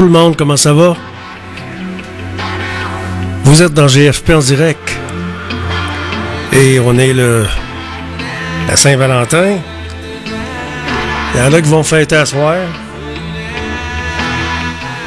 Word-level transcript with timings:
Tout 0.00 0.06
le 0.06 0.12
monde, 0.12 0.34
comment 0.34 0.56
ça 0.56 0.72
va? 0.72 0.96
Vous 3.44 3.62
êtes 3.62 3.74
dans 3.74 3.86
GFP 3.86 4.30
en 4.30 4.38
direct. 4.38 4.98
Et 6.54 6.80
on 6.80 6.96
est 6.96 7.12
le 7.12 7.44
à 8.70 8.76
Saint-Valentin. 8.76 9.58
Il 11.34 11.38
y 11.38 11.42
en 11.42 11.52
a 11.52 11.60
qui 11.60 11.68
vont 11.68 11.82
fêter 11.82 12.16
à 12.16 12.24
soir. 12.24 12.56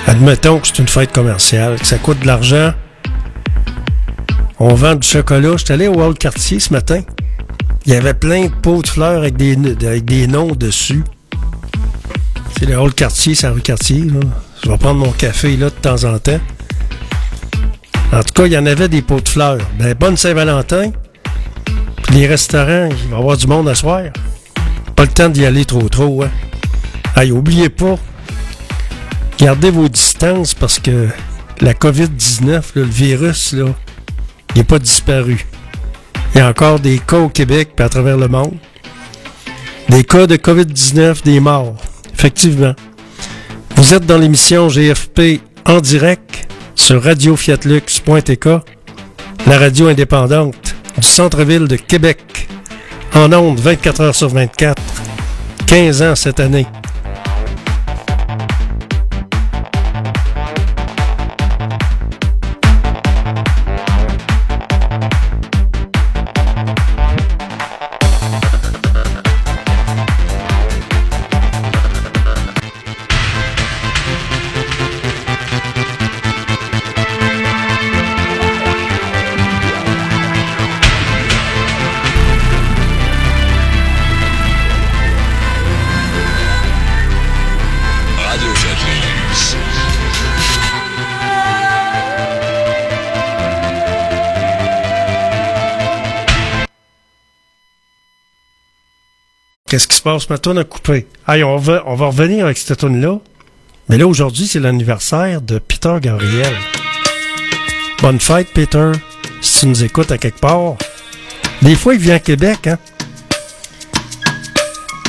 Admettons 0.06 0.60
que 0.60 0.68
c'est 0.68 0.78
une 0.78 0.88
fête 0.88 1.12
commerciale, 1.12 1.80
que 1.80 1.88
ça 1.88 1.98
coûte 1.98 2.20
de 2.20 2.28
l'argent. 2.28 2.74
On 4.60 4.76
vend 4.76 4.94
du 4.94 5.08
chocolat. 5.08 5.54
Je 5.54 5.66
suis 5.66 5.74
allé 5.74 5.88
au 5.88 6.00
Hall 6.00 6.14
Cartier 6.14 6.60
ce 6.60 6.72
matin. 6.72 7.02
Il 7.88 7.94
y 7.94 7.96
avait 7.96 8.14
plein 8.14 8.44
de 8.46 8.54
pots 8.62 8.84
de 8.84 8.88
fleurs 8.88 9.18
avec 9.18 9.38
des, 9.38 9.58
avec 9.88 10.06
des 10.06 10.28
noms 10.28 10.52
dessus. 10.52 11.04
C'est 12.60 12.68
le 12.68 12.78
Hall 12.78 12.94
Cartier, 12.94 13.34
c'est 13.34 13.48
la 13.48 13.54
rue 13.54 13.62
Cartier. 13.62 14.04
Là. 14.04 14.20
Je 14.64 14.70
vais 14.70 14.78
prendre 14.78 15.06
mon 15.06 15.12
café 15.12 15.58
là 15.58 15.66
de 15.66 15.76
temps 15.76 16.06
en 16.06 16.18
temps. 16.20 16.40
En 18.14 18.24
tout 18.24 18.34
cas, 18.34 18.46
il 18.46 18.54
y 18.54 18.58
en 18.58 18.66
avait 18.66 18.88
des 18.88 19.02
pots 19.02 19.20
de 19.20 19.28
fleurs. 19.28 19.58
Ben, 19.78 19.94
bonne 19.94 20.16
Saint-Valentin. 20.16 20.92
Les 22.14 22.28
restaurants, 22.28 22.88
il 22.90 23.10
va 23.10 23.18
y 23.18 23.20
avoir 23.20 23.36
du 23.36 23.48
monde 23.48 23.68
à 23.68 23.76
soir. 23.76 24.04
Pas 24.96 25.04
le 25.04 25.10
temps 25.10 25.30
d'y 25.30 25.46
aller 25.46 25.66
trop 25.66 25.90
trop, 25.90 26.24
hein. 26.24 26.30
Oubliez 27.32 27.70
pas, 27.70 27.96
gardez 29.38 29.70
vos 29.70 29.90
distances 29.90 30.54
parce 30.54 30.80
que 30.80 31.10
la 31.62 31.74
COVID-19, 31.74 32.62
le 32.76 32.84
virus, 32.84 33.54
là, 33.54 33.66
il 34.56 34.60
n'est 34.60 34.64
pas 34.64 34.80
disparu. 34.80 35.46
Il 36.34 36.38
y 36.38 36.42
a 36.42 36.50
encore 36.50 36.80
des 36.80 37.00
cas 37.00 37.20
au 37.20 37.30
Québec 37.30 37.72
et 37.78 37.82
à 37.82 37.90
travers 37.90 38.18
le 38.18 38.28
monde. 38.28 38.56
Des 39.90 40.04
cas 40.04 40.26
de 40.26 40.38
COVID-19, 40.38 41.24
des 41.24 41.40
morts. 41.40 41.76
Effectivement. 42.14 42.76
Vous 43.76 43.94
êtes 43.94 44.06
dans 44.06 44.18
l'émission 44.18 44.68
GFP 44.68 45.42
en 45.66 45.80
direct 45.82 46.48
sur 46.76 47.04
radiofiatlux.tk, 47.04 48.46
la 49.48 49.58
radio 49.58 49.88
indépendante 49.88 50.76
du 50.98 51.08
centre-ville 51.08 51.68
de 51.68 51.76
Québec, 51.76 52.48
en 53.16 53.32
ondes 53.34 53.60
24 53.60 54.02
heures 54.02 54.16
sur 54.16 54.30
24, 54.30 54.82
15 55.68 56.02
ans 56.02 56.16
cette 56.16 56.40
année. 56.40 56.68
Qu'est-ce 99.74 99.88
qui 99.88 99.98
se 99.98 100.04
passe? 100.04 100.30
Ma 100.30 100.38
tourne 100.38 100.60
a 100.60 100.64
coupé. 100.64 101.08
Allez, 101.26 101.44
on 101.44 101.58
va, 101.58 101.82
on 101.88 101.96
va 101.96 102.06
revenir 102.06 102.46
avec 102.46 102.60
cette 102.60 102.78
tourne-là. 102.78 103.18
Mais 103.90 103.98
là, 103.98 104.06
aujourd'hui, 104.06 104.46
c'est 104.46 104.60
l'anniversaire 104.60 105.42
de 105.42 105.58
Peter 105.58 105.96
Gabriel. 106.00 106.54
Bonne 108.00 108.20
fête, 108.20 108.50
Peter. 108.54 108.92
Si 109.42 109.62
tu 109.62 109.66
nous 109.66 109.84
écoutes 109.84 110.12
à 110.12 110.20
quelque 110.20 110.40
part. 110.40 110.76
Des 111.64 111.74
fois, 111.74 111.96
il 111.96 112.00
vient 112.00 112.18
à 112.18 112.20
Québec, 112.20 112.68
hein? 112.68 112.78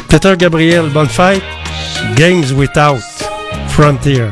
Peter 0.08 0.32
Gabriel, 0.38 0.86
bonne 0.88 1.10
fête. 1.10 1.42
Games 2.16 2.46
Without 2.56 3.02
Frontier. 3.68 4.28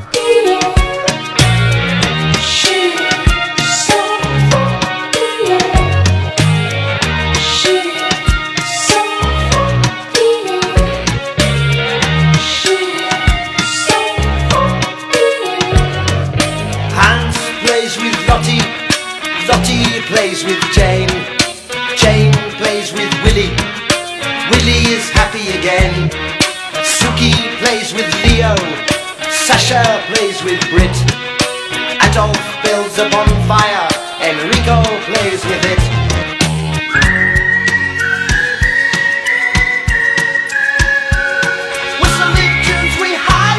Builds 32.94 32.98
a 32.98 33.16
bonfire, 33.16 33.88
Enrico 34.20 34.82
plays 35.04 35.44
with 35.44 35.64
it. 35.64 35.78
Whistling 42.00 42.54
tunes, 42.64 43.00
we 43.00 43.14
hide 43.14 43.52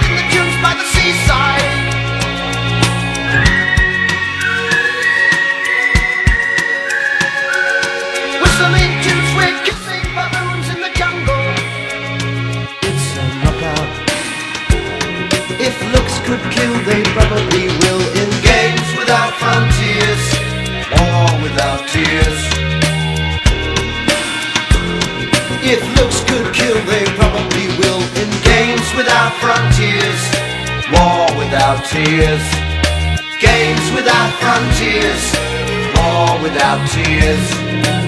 without 31.73 31.85
tears. 31.89 32.43
Games 33.41 33.91
without 33.95 34.31
frontiers, 34.39 35.33
war 35.95 36.41
without 36.43 36.87
tears. 36.89 38.02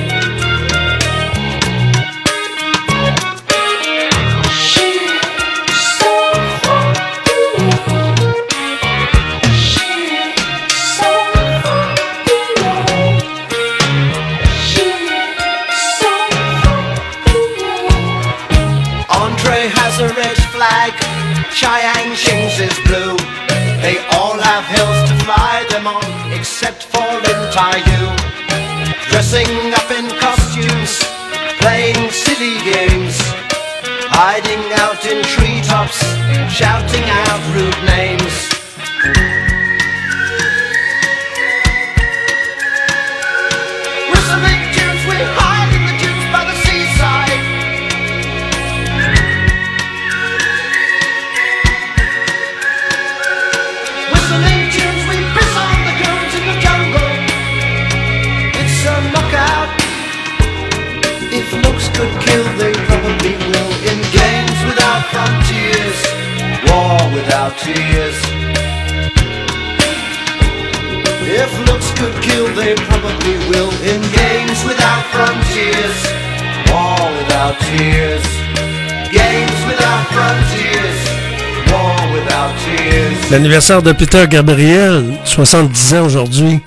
L'anniversaire 83.32 83.82
de 83.82 83.92
Peter 83.92 84.26
Gabriel, 84.30 85.18
70 85.26 85.94
ans 85.96 86.06
aujourd'hui. 86.06 86.62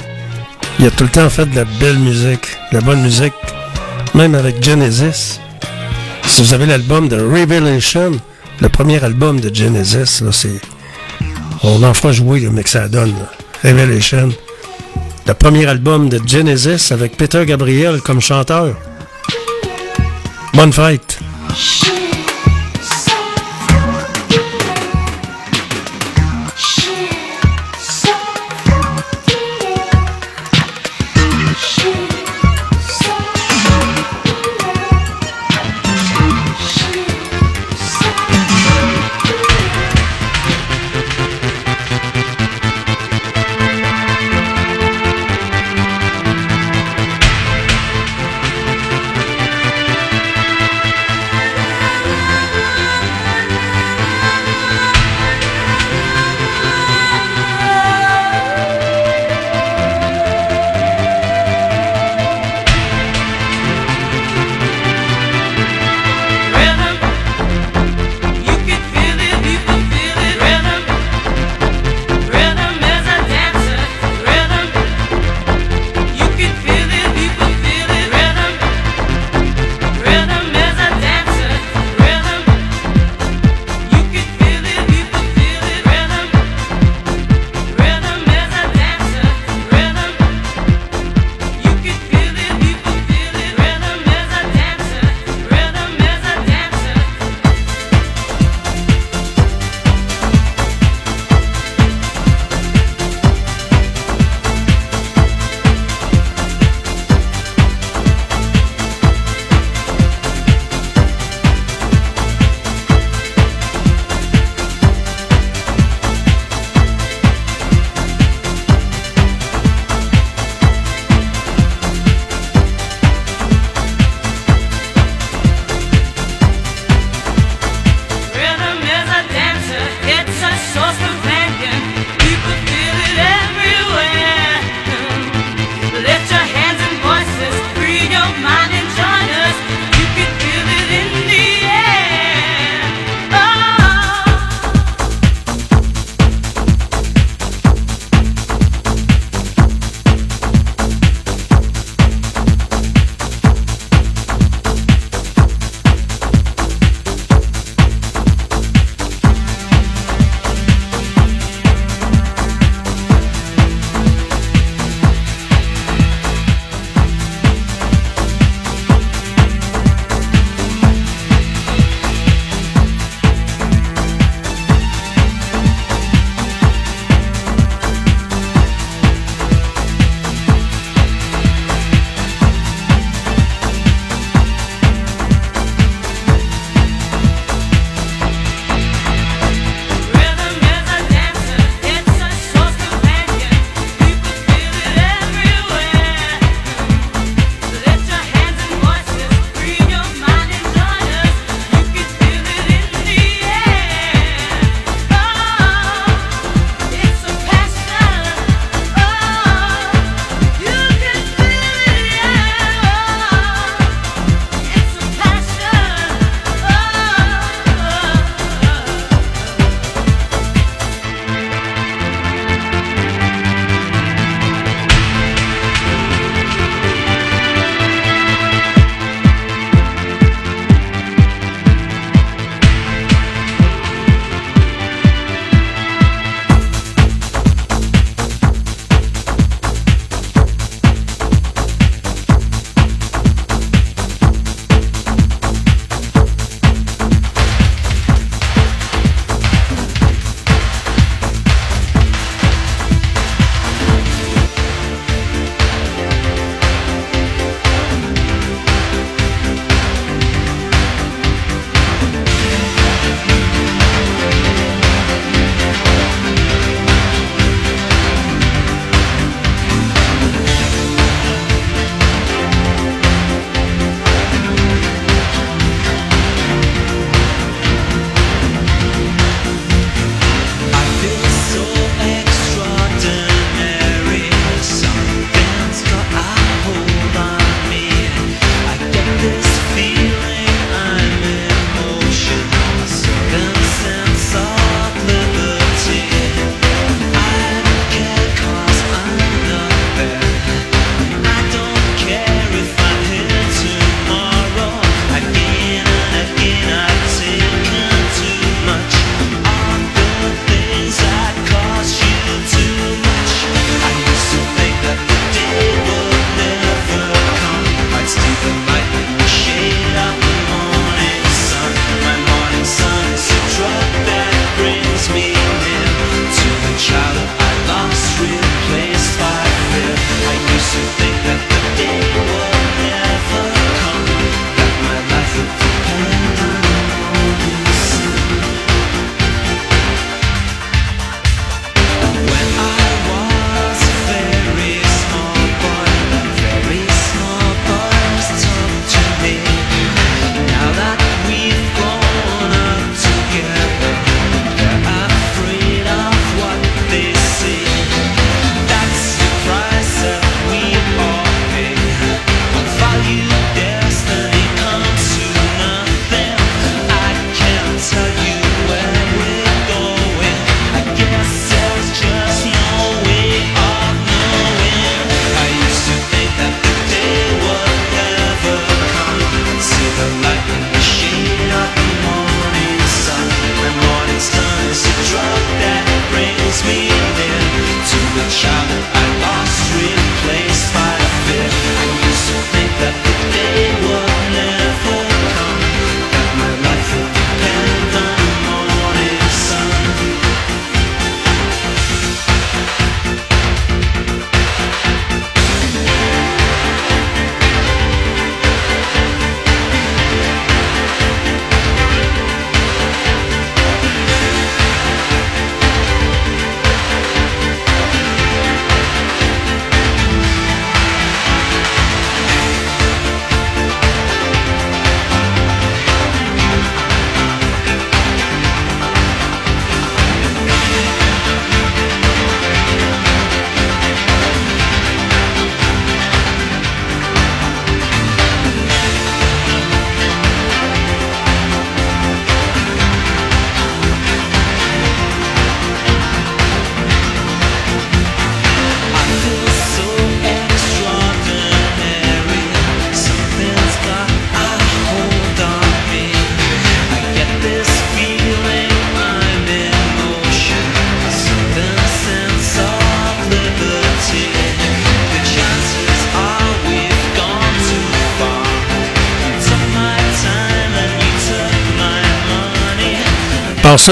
Il 0.80 0.86
a 0.86 0.90
tout 0.90 1.04
le 1.04 1.08
temps 1.08 1.30
fait 1.30 1.46
de 1.46 1.54
la 1.54 1.64
belle 1.64 1.98
musique, 1.98 2.46
de 2.72 2.78
la 2.78 2.80
bonne 2.80 3.00
musique, 3.00 3.32
même 4.14 4.34
avec 4.34 4.62
Genesis. 4.62 5.40
Si 6.26 6.42
vous 6.42 6.54
avez 6.54 6.66
l'album 6.66 7.08
de 7.08 7.16
Revelation, 7.16 8.12
le 8.60 8.68
premier 8.68 9.02
album 9.02 9.40
de 9.40 9.54
Genesis, 9.54 10.20
là, 10.22 10.32
c'est. 10.32 10.60
On 11.62 11.82
en 11.82 11.94
fera 11.94 12.12
jouer, 12.12 12.48
mais 12.52 12.64
que 12.64 12.70
ça 12.70 12.88
donne. 12.88 13.14
Revelation. 13.62 14.30
Le 15.26 15.34
premier 15.34 15.66
album 15.66 16.08
de 16.08 16.20
Genesis 16.26 16.92
avec 16.92 17.16
Peter 17.16 17.44
Gabriel 17.46 18.00
comme 18.00 18.20
chanteur. 18.20 18.74
Bonne 20.54 20.72
fête! 20.72 21.18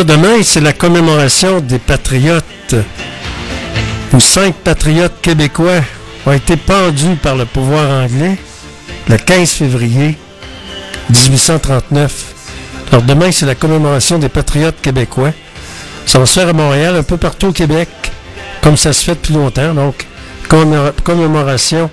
Demain, 0.05 0.43
c'est 0.43 0.61
la 0.61 0.73
commémoration 0.73 1.61
des 1.61 1.79
patriotes. 1.79 2.75
Où 4.13 4.21
cinq 4.21 4.55
patriotes 4.57 5.21
québécois 5.23 5.81
ont 6.27 6.33
été 6.33 6.57
pendus 6.57 7.17
par 7.17 7.37
le 7.37 7.45
pouvoir 7.45 8.05
anglais 8.05 8.37
le 9.09 9.17
15 9.17 9.51
février 9.51 10.17
1839. 11.11 12.13
Alors 12.93 13.03
demain, 13.03 13.33
c'est 13.33 13.47
la 13.47 13.55
commémoration 13.55 14.19
des 14.19 14.29
patriotes 14.29 14.81
québécois. 14.81 15.33
Ça 16.05 16.19
va 16.19 16.27
se 16.27 16.39
faire 16.39 16.49
à 16.49 16.53
Montréal, 16.53 16.97
un 16.97 17.03
peu 17.03 17.17
partout 17.17 17.49
au 17.49 17.53
Québec, 17.53 17.89
comme 18.63 18.77
ça 18.77 18.93
se 18.93 19.05
fait 19.05 19.15
depuis 19.15 19.35
longtemps. 19.35 19.75
Donc, 19.75 20.07
commémoration 21.05 21.91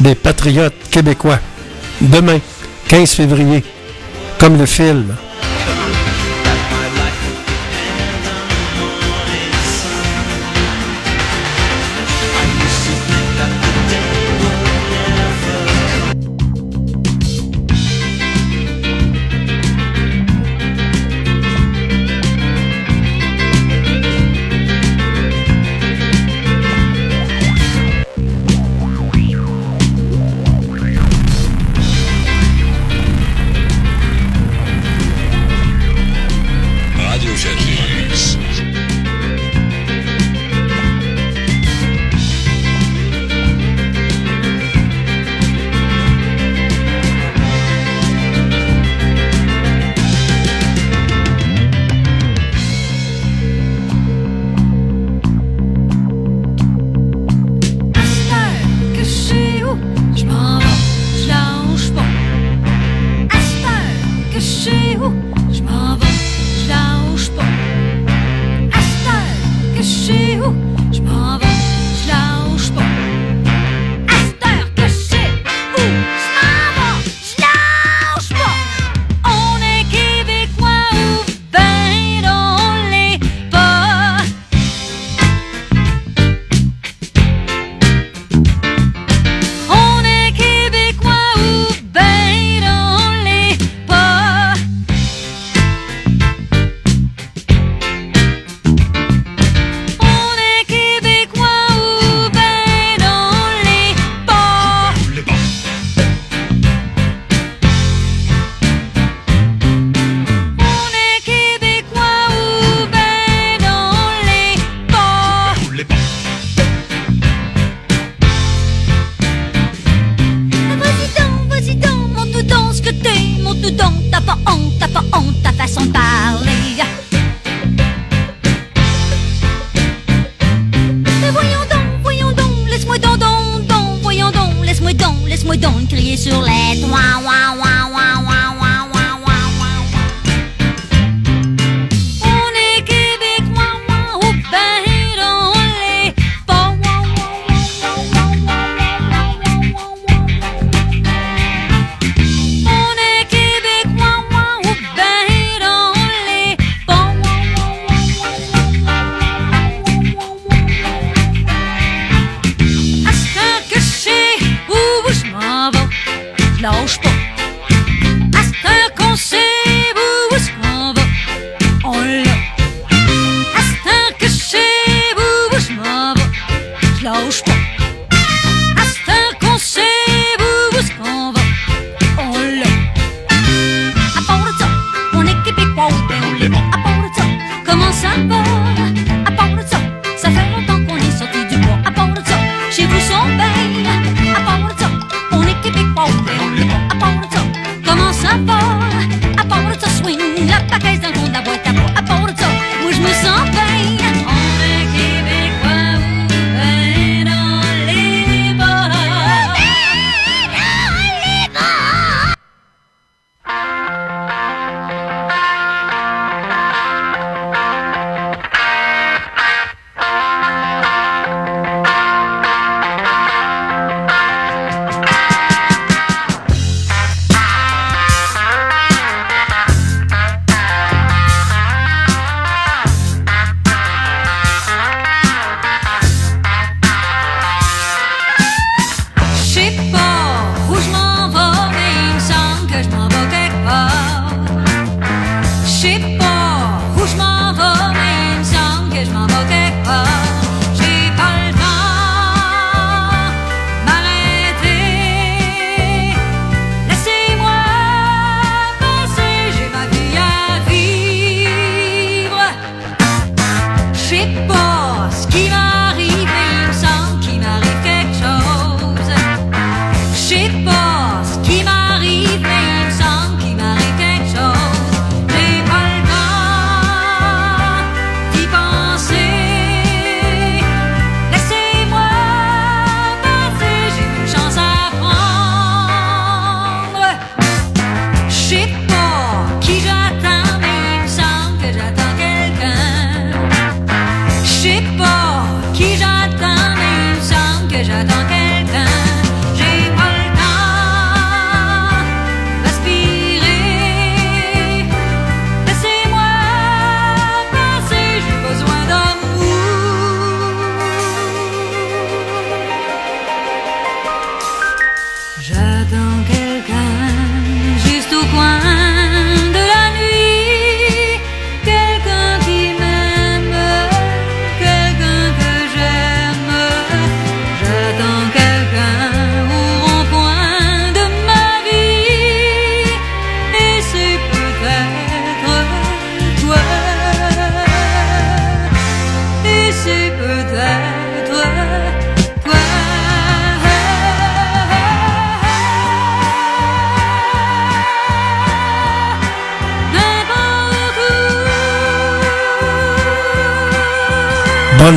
des 0.00 0.14
patriotes 0.14 0.74
québécois. 0.90 1.38
Demain, 2.00 2.38
15 2.88 3.10
février, 3.10 3.62
comme 4.38 4.58
le 4.58 4.66
film. 4.66 5.14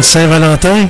Saint-Valentin. 0.02 0.90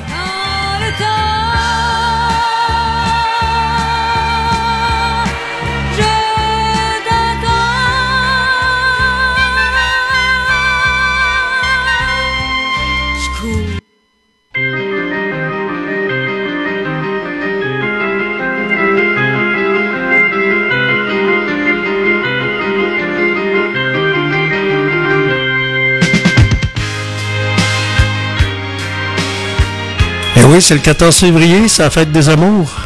Oui, 30.56 30.62
c'est 30.62 30.72
le 30.72 30.80
14 30.80 31.14
février, 31.14 31.68
c'est 31.68 31.82
la 31.82 31.90
fête 31.90 32.10
des 32.10 32.30
amours. 32.30 32.85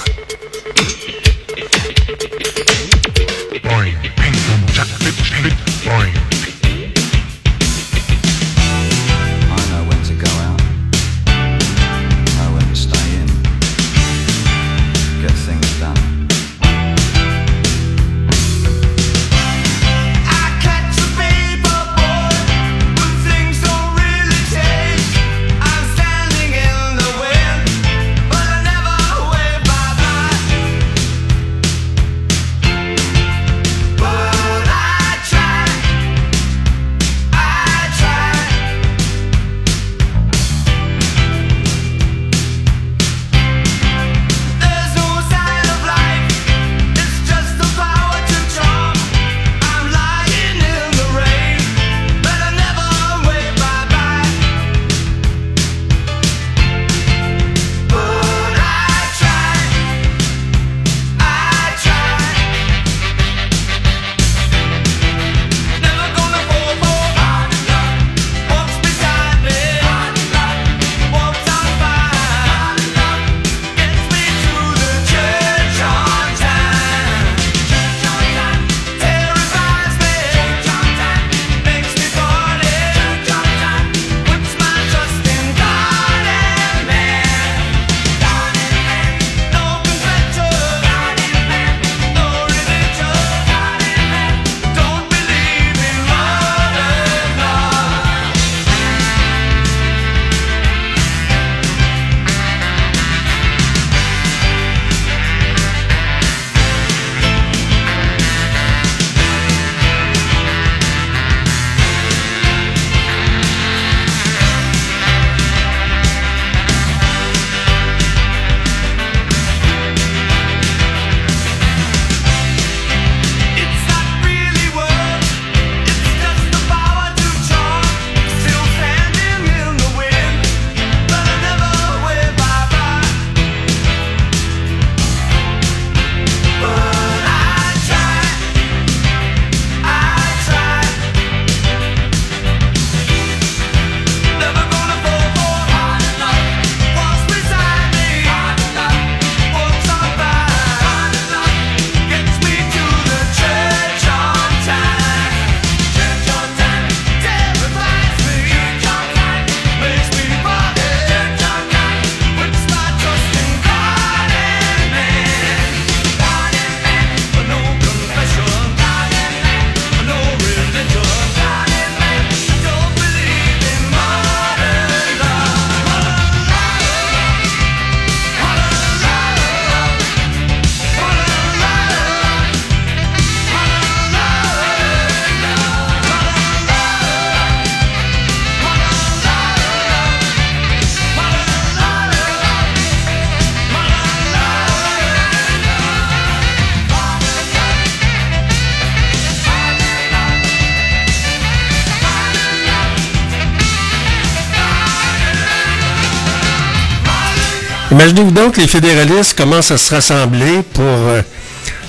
Imaginez-vous 208.01 208.31
donc 208.31 208.55
que 208.55 208.61
les 208.61 208.67
fédéralistes 208.67 209.37
commencent 209.37 209.69
à 209.69 209.77
se 209.77 209.93
rassembler 209.93 210.63
pour 210.73 210.83
euh, 210.83 211.21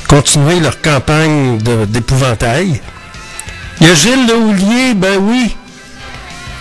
continuer 0.06 0.60
leur 0.60 0.82
campagne 0.82 1.56
d'épouvantail. 1.88 2.82
Il 3.80 3.86
y 3.86 3.90
a 3.90 3.94
Gilles 3.94 4.26
Lehoulier, 4.26 4.92
ben 4.94 5.16
oui. 5.22 5.56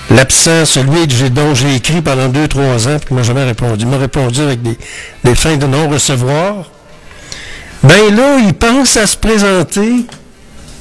L'absent, 0.10 0.66
celui 0.66 1.06
dont 1.32 1.54
j'ai 1.54 1.76
écrit 1.76 2.02
pendant 2.02 2.30
deux, 2.30 2.48
trois 2.48 2.88
ans, 2.88 2.98
puis 2.98 3.10
qui 3.10 3.14
m'a 3.14 3.24
jamais 3.24 3.44
répondu. 3.44 3.84
Il 3.84 3.88
m'a 3.90 3.98
répondu 3.98 4.40
avec 4.40 4.62
des, 4.62 4.78
des 5.26 5.36
fins 5.36 5.58
de 5.58 5.68
non-recevoir. 5.68 6.72
Ben 7.84 8.16
là, 8.16 8.38
il 8.40 8.54
pense 8.54 8.96
à 8.96 9.06
se 9.06 9.18
présenter 9.18 10.06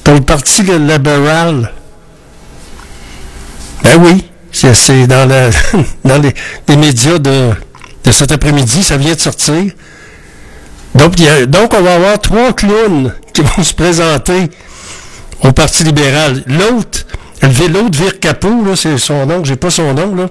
pour 0.05 0.13
le 0.13 0.21
Parti 0.21 0.63
libéral. 0.63 1.73
Ben 3.83 4.01
oui, 4.01 4.23
c'est 4.53 5.07
dans, 5.07 5.27
dans 6.05 6.21
les 6.69 6.77
médias 6.77 7.17
de, 7.17 7.51
de 8.03 8.11
cet 8.11 8.31
après-midi, 8.31 8.83
ça 8.83 8.97
vient 8.97 9.13
de 9.13 9.19
sortir. 9.19 9.71
Donc, 10.95 11.73
on 11.73 11.81
va 11.81 11.95
avoir 11.95 12.19
trois 12.19 12.53
clowns 12.53 13.13
qui 13.33 13.41
vont 13.41 13.63
se 13.63 13.73
présenter 13.73 14.49
au 15.43 15.51
Parti 15.51 15.83
libéral. 15.83 16.43
L'autre, 16.47 17.05
l'autre 17.41 17.97
Vire 17.99 18.19
Capot, 18.19 18.63
là, 18.65 18.75
c'est 18.75 18.97
son 18.97 19.25
nom, 19.25 19.43
j'ai 19.43 19.55
pas 19.55 19.69
son 19.69 19.93
nom, 19.93 20.15
là. 20.15 20.27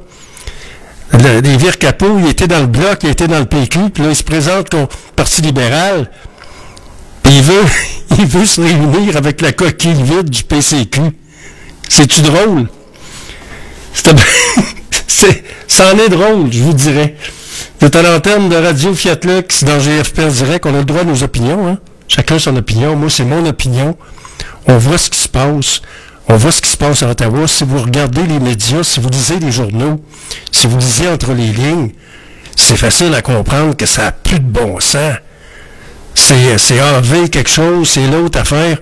Le, 1.12 1.40
les 1.40 1.56
Vire 1.56 1.78
Capot, 1.78 2.18
il 2.20 2.28
était 2.28 2.46
dans 2.46 2.60
le 2.60 2.66
bloc, 2.66 3.00
il 3.02 3.10
était 3.10 3.26
dans 3.26 3.40
le 3.40 3.46
PQ, 3.46 3.90
puis 3.90 4.04
là, 4.04 4.10
il 4.10 4.16
se 4.16 4.22
présente 4.22 4.72
au 4.74 4.88
Parti 5.16 5.42
libéral. 5.42 6.10
Puis 7.22 7.34
il 7.36 8.26
veut, 8.26 8.44
se 8.46 8.60
réunir 8.60 9.16
avec 9.16 9.40
la 9.40 9.52
coquille 9.52 10.02
vide 10.02 10.30
du 10.30 10.44
PCQ. 10.44 11.00
C'est-tu 11.88 12.22
drôle? 12.22 12.68
C'est, 13.92 14.14
c'est, 15.08 15.44
ça 15.66 15.92
en 15.92 15.98
est 15.98 16.08
drôle, 16.08 16.52
je 16.52 16.62
vous 16.62 16.74
dirais. 16.74 17.16
C'est 17.80 17.96
à 17.96 18.02
l'antenne 18.02 18.48
de 18.48 18.56
Radio 18.56 18.94
Fiat 18.94 19.18
Lux 19.24 19.64
dans 19.64 19.78
GFP 19.78 20.20
en 20.20 20.28
direct. 20.28 20.66
On 20.66 20.74
a 20.74 20.78
le 20.78 20.84
droit 20.84 21.00
à 21.00 21.04
nos 21.04 21.22
opinions, 21.22 21.66
hein? 21.68 21.78
Chacun 22.08 22.38
son 22.38 22.56
opinion. 22.56 22.96
Moi, 22.96 23.08
c'est 23.08 23.24
mon 23.24 23.44
opinion. 23.46 23.96
On 24.66 24.76
voit 24.78 24.98
ce 24.98 25.10
qui 25.10 25.20
se 25.20 25.28
passe. 25.28 25.80
On 26.28 26.36
voit 26.36 26.52
ce 26.52 26.60
qui 26.60 26.70
se 26.70 26.76
passe 26.76 27.02
à 27.02 27.08
Ottawa. 27.08 27.46
Si 27.48 27.64
vous 27.64 27.78
regardez 27.78 28.22
les 28.26 28.38
médias, 28.38 28.82
si 28.82 29.00
vous 29.00 29.08
lisez 29.08 29.38
les 29.38 29.50
journaux, 29.50 30.00
si 30.52 30.66
vous 30.66 30.78
lisez 30.78 31.08
entre 31.08 31.32
les 31.32 31.52
lignes, 31.52 31.92
c'est 32.56 32.76
facile 32.76 33.14
à 33.14 33.22
comprendre 33.22 33.76
que 33.76 33.86
ça 33.86 34.02
n'a 34.02 34.12
plus 34.12 34.38
de 34.38 34.44
bon 34.44 34.78
sens. 34.80 35.14
C'est, 36.14 36.58
c'est 36.58 36.78
AV 36.78 37.30
quelque 37.30 37.50
chose, 37.50 37.88
c'est 37.88 38.06
l'autre 38.06 38.40
affaire. 38.40 38.78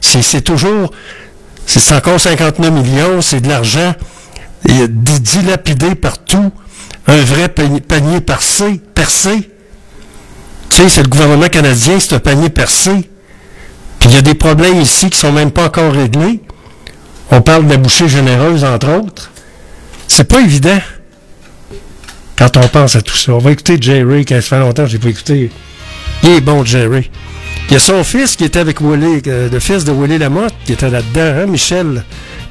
C'est, 0.00 0.22
c'est 0.22 0.40
toujours, 0.40 0.92
c'est 1.66 1.80
159 1.80 2.70
millions, 2.70 3.20
c'est 3.20 3.40
de 3.40 3.48
l'argent 3.48 3.94
dilapidé 4.64 5.94
partout. 5.94 6.50
Un 7.08 7.22
vrai 7.22 7.48
panier, 7.48 8.20
percé, 8.20 8.80
percé. 8.94 9.50
Tu 10.70 10.76
sais, 10.76 10.88
c'est 10.90 11.02
le 11.02 11.08
gouvernement 11.08 11.48
canadien, 11.48 11.98
c'est 11.98 12.14
un 12.14 12.20
panier 12.20 12.50
percé. 12.50 13.08
Puis 13.98 14.10
il 14.10 14.12
y 14.12 14.16
a 14.16 14.20
des 14.20 14.34
problèmes 14.34 14.80
ici 14.80 15.08
qui 15.08 15.18
sont 15.18 15.32
même 15.32 15.50
pas 15.50 15.64
encore 15.64 15.92
réglés. 15.92 16.40
On 17.30 17.40
parle 17.40 17.66
de 17.66 17.70
la 17.70 17.76
bouchée 17.78 18.08
généreuse, 18.08 18.62
entre 18.62 18.90
autres. 18.90 19.30
C'est 20.06 20.28
pas 20.28 20.40
évident 20.40 20.78
quand 22.36 22.56
on 22.58 22.68
pense 22.68 22.94
à 22.94 23.02
tout 23.02 23.16
ça. 23.16 23.32
On 23.32 23.38
va 23.38 23.52
écouter 23.52 23.78
Jerry, 23.80 24.24
qui 24.26 24.34
ça 24.34 24.42
fait 24.42 24.58
longtemps 24.58 24.84
que 24.84 24.90
je 24.90 24.98
pas 24.98 25.08
écouté. 25.08 25.50
Il 26.22 26.28
est 26.30 26.40
bon, 26.40 26.62
Jerry. 26.64 27.10
Il 27.68 27.72
y 27.72 27.76
a 27.76 27.80
son 27.80 28.04
fils 28.04 28.36
qui 28.36 28.44
était 28.44 28.60
avec 28.60 28.80
Willy, 28.80 29.22
euh, 29.26 29.48
le 29.50 29.58
fils 29.60 29.84
de 29.84 29.92
Willy 29.92 30.18
Lamotte, 30.18 30.54
qui 30.64 30.72
était 30.72 30.90
là-dedans, 30.90 31.42
hein, 31.42 31.46
Michel. 31.46 32.04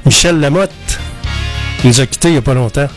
Michel 0.04 0.40
Lamotte. 0.40 0.70
Il 1.84 1.90
nous 1.90 2.00
a 2.00 2.06
quittés 2.06 2.28
il 2.28 2.32
n'y 2.32 2.38
a 2.38 2.42
pas 2.42 2.54
longtemps. 2.54 2.88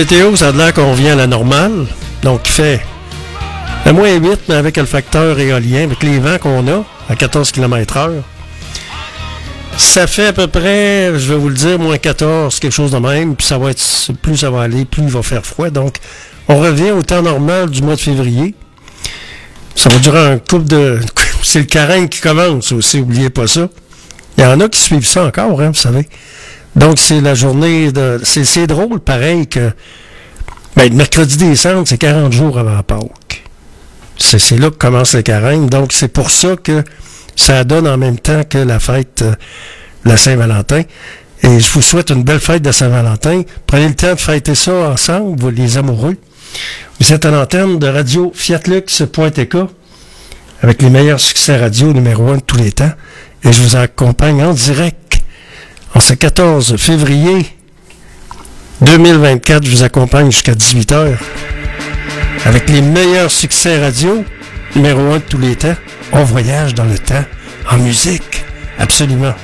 Météo, 0.00 0.34
ça 0.34 0.48
a 0.48 0.52
l'air 0.52 0.72
qu'on 0.72 0.92
revient 0.92 1.10
à 1.10 1.14
la 1.14 1.26
normale. 1.26 1.86
Donc, 2.22 2.48
il 2.48 2.52
fait 2.52 2.80
à 3.84 3.92
moins 3.92 4.10
8, 4.14 4.40
mais 4.48 4.54
avec 4.54 4.78
le 4.78 4.86
facteur 4.86 5.38
éolien, 5.38 5.82
avec 5.82 6.02
les 6.02 6.18
vents 6.18 6.38
qu'on 6.38 6.66
a 6.68 6.84
à 7.10 7.16
14 7.16 7.52
km 7.52 7.98
heure. 7.98 8.22
Ça 9.76 10.06
fait 10.06 10.28
à 10.28 10.32
peu 10.32 10.46
près, 10.46 11.12
je 11.18 11.30
vais 11.30 11.36
vous 11.36 11.50
le 11.50 11.54
dire, 11.54 11.78
moins 11.78 11.98
14, 11.98 12.60
quelque 12.60 12.72
chose 12.72 12.92
de 12.92 12.96
même. 12.96 13.36
Puis 13.36 13.46
ça 13.46 13.58
va 13.58 13.72
être, 13.72 13.82
plus 14.22 14.38
ça 14.38 14.48
va 14.50 14.62
aller, 14.62 14.86
plus 14.86 15.02
il 15.02 15.10
va 15.10 15.22
faire 15.22 15.44
froid. 15.44 15.68
Donc, 15.68 15.96
on 16.48 16.58
revient 16.58 16.92
au 16.92 17.02
temps 17.02 17.20
normal 17.20 17.68
du 17.68 17.82
mois 17.82 17.96
de 17.96 18.00
février. 18.00 18.54
Ça 19.74 19.90
va 19.90 19.98
durer 19.98 20.32
un 20.32 20.38
couple 20.38 20.64
de... 20.64 20.98
C'est 21.42 21.58
le 21.58 21.66
carême 21.66 22.08
qui 22.08 22.22
commence 22.22 22.72
aussi, 22.72 23.00
oubliez 23.00 23.28
pas 23.28 23.46
ça. 23.46 23.68
Il 24.38 24.44
y 24.44 24.46
en 24.46 24.60
a 24.60 24.68
qui 24.70 24.80
suivent 24.80 25.06
ça 25.06 25.26
encore, 25.26 25.60
hein, 25.60 25.72
vous 25.74 25.80
savez. 25.80 26.08
Donc, 26.76 26.98
c'est 26.98 27.20
la 27.20 27.34
journée 27.34 27.92
de... 27.92 28.20
C'est, 28.22 28.66
drôle, 28.66 29.00
pareil, 29.00 29.46
que... 29.46 29.72
Ben, 30.76 30.88
le 30.88 30.96
mercredi 30.96 31.36
des 31.36 31.56
cendres, 31.56 31.86
c'est 31.86 31.98
40 31.98 32.32
jours 32.32 32.58
avant 32.58 32.82
Pâques. 32.82 33.44
C'est, 34.16 34.38
c'est 34.38 34.56
là 34.56 34.70
que 34.70 34.76
commence 34.76 35.14
le 35.14 35.22
carême. 35.22 35.68
Donc, 35.68 35.92
c'est 35.92 36.08
pour 36.08 36.30
ça 36.30 36.56
que 36.56 36.84
ça 37.34 37.64
donne 37.64 37.88
en 37.88 37.96
même 37.96 38.18
temps 38.18 38.44
que 38.44 38.58
la 38.58 38.78
fête 38.78 39.22
euh, 39.22 39.32
de 40.04 40.10
la 40.10 40.16
Saint-Valentin. 40.16 40.82
Et 41.42 41.58
je 41.58 41.72
vous 41.72 41.82
souhaite 41.82 42.10
une 42.10 42.22
belle 42.22 42.40
fête 42.40 42.62
de 42.62 42.70
Saint-Valentin. 42.70 43.42
Prenez 43.66 43.88
le 43.88 43.94
temps 43.94 44.14
de 44.14 44.20
fêter 44.20 44.54
ça 44.54 44.72
ensemble, 44.90 45.40
vous 45.40 45.50
les 45.50 45.78
amoureux. 45.78 46.16
Vous 47.00 47.12
êtes 47.12 47.24
à 47.24 47.30
l'antenne 47.30 47.78
de 47.78 47.88
radio 47.88 48.30
fiatlux.tk 48.34 49.56
avec 50.62 50.82
les 50.82 50.90
meilleurs 50.90 51.20
succès 51.20 51.56
radio 51.56 51.92
numéro 51.92 52.28
un 52.28 52.36
de 52.36 52.42
tous 52.42 52.58
les 52.58 52.72
temps. 52.72 52.92
Et 53.42 53.52
je 53.52 53.62
vous 53.62 53.76
accompagne 53.76 54.44
en 54.44 54.52
direct 54.52 55.09
en 55.94 56.00
ce 56.00 56.14
14 56.14 56.76
février 56.76 57.46
2024. 58.82 59.64
Je 59.64 59.70
vous 59.70 59.82
accompagne 59.82 60.30
jusqu'à 60.30 60.52
18h 60.52 61.16
avec 62.44 62.68
les 62.68 62.82
meilleurs 62.82 63.30
succès 63.30 63.78
radio 63.78 64.24
numéro 64.74 65.00
un 65.12 65.18
de 65.18 65.22
tous 65.22 65.38
les 65.38 65.56
temps. 65.56 65.76
On 66.12 66.24
voyage 66.24 66.74
dans 66.74 66.84
le 66.84 66.98
temps 66.98 67.24
en 67.70 67.78
musique. 67.78 68.44
Absolument. 68.78 69.34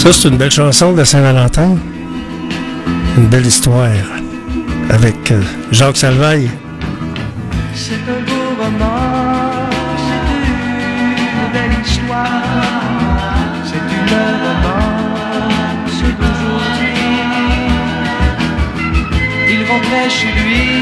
Ça, 0.00 0.10
c'est 0.14 0.28
une 0.28 0.38
belle 0.38 0.50
chanson 0.50 0.94
de 0.94 1.04
Saint-Valentin. 1.04 1.76
Une 3.18 3.26
belle 3.26 3.44
histoire 3.44 3.90
avec 4.88 5.30
euh, 5.30 5.42
Jacques 5.72 5.98
Salvaille. 5.98 6.48
C'est 7.74 7.92
un 7.92 8.22
beau 8.24 8.56
roman, 8.58 9.68
c'est 9.98 10.24
une 10.48 11.52
belle 11.52 11.76
histoire, 11.84 12.32
c'est 13.62 13.76
une 13.76 14.14
romance 14.46 16.00
d'aujourd'hui. 16.18 16.96
Il 19.50 19.60
rentrait 19.70 20.08
chez 20.08 20.32
lui 20.32 20.80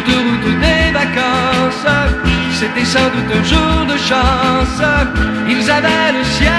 l'autoroute 0.00 0.60
des 0.60 0.92
vacances. 0.92 1.86
C'était 2.52 2.84
sans 2.84 3.08
doute 3.14 3.30
un 3.34 3.44
jour 3.44 3.86
de 3.86 3.96
chance. 3.96 4.82
Ils 5.48 5.70
avaient 5.70 6.12
le 6.18 6.24
ciel 6.24 6.52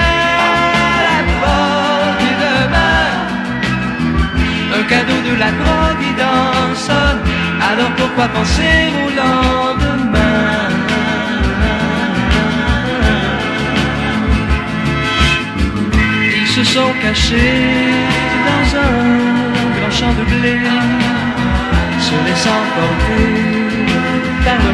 à 1.16 1.22
portée 1.42 2.34
de 2.42 2.54
main. 2.74 3.08
Un 4.78 4.82
cadeau 4.84 5.20
de 5.28 5.34
la 5.38 5.50
providence. 5.62 6.90
Alors 7.70 7.92
pourquoi 7.96 8.28
penser 8.28 8.90
au 9.04 9.10
lendemain? 9.10 10.18
Ils 16.40 16.48
se 16.48 16.64
sont 16.64 16.92
cachés 17.02 17.70
dans 18.46 18.76
un 18.78 18.94
grand 19.78 19.90
champ 19.90 20.12
de 20.18 20.24
blé 20.24 20.58
se 22.12 22.18
laissant 22.28 22.62
porter 22.76 23.28
par 24.44 24.60
le 24.66 24.72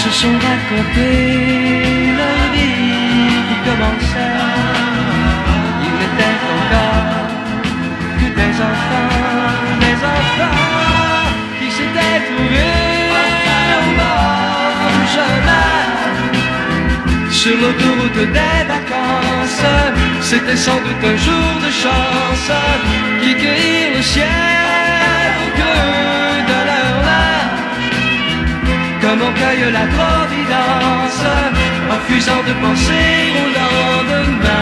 se 0.00 0.10
sont 0.20 0.36
racontés 0.48 2.12
leur 2.18 2.40
vie 2.54 3.38
qui 3.48 3.56
commençait. 3.66 4.36
Ils 5.84 5.96
n'étaient 6.00 6.38
encore 6.56 7.28
que 8.20 8.28
des 8.40 8.54
enfants, 8.70 9.12
des 9.84 9.98
enfants 10.16 10.60
qui 11.58 11.68
s'étaient 11.76 12.20
trouvés 12.28 13.10
au 13.78 13.90
bord 13.98 14.78
du 14.94 15.04
chemin. 15.14 15.77
Sur 17.38 17.56
l'autoroute 17.56 18.32
des 18.32 18.64
vacances, 18.74 19.64
c'était 20.20 20.56
sans 20.56 20.74
doute 20.74 21.04
un 21.04 21.16
jour 21.16 21.50
de 21.64 21.70
chance 21.70 22.50
qui 23.22 23.32
cueillirent 23.36 23.94
le 23.96 24.02
ciel 24.02 24.26
au 25.44 25.48
creux 25.56 26.38
de 26.50 26.58
leur. 26.68 26.96
Comme 29.02 29.20
on 29.22 29.32
cueille 29.38 29.70
la 29.72 29.86
providence, 29.96 31.24
refusant 31.92 32.42
de 32.48 32.54
penser 32.64 33.16
au 33.42 33.48
lendemain. 33.58 34.58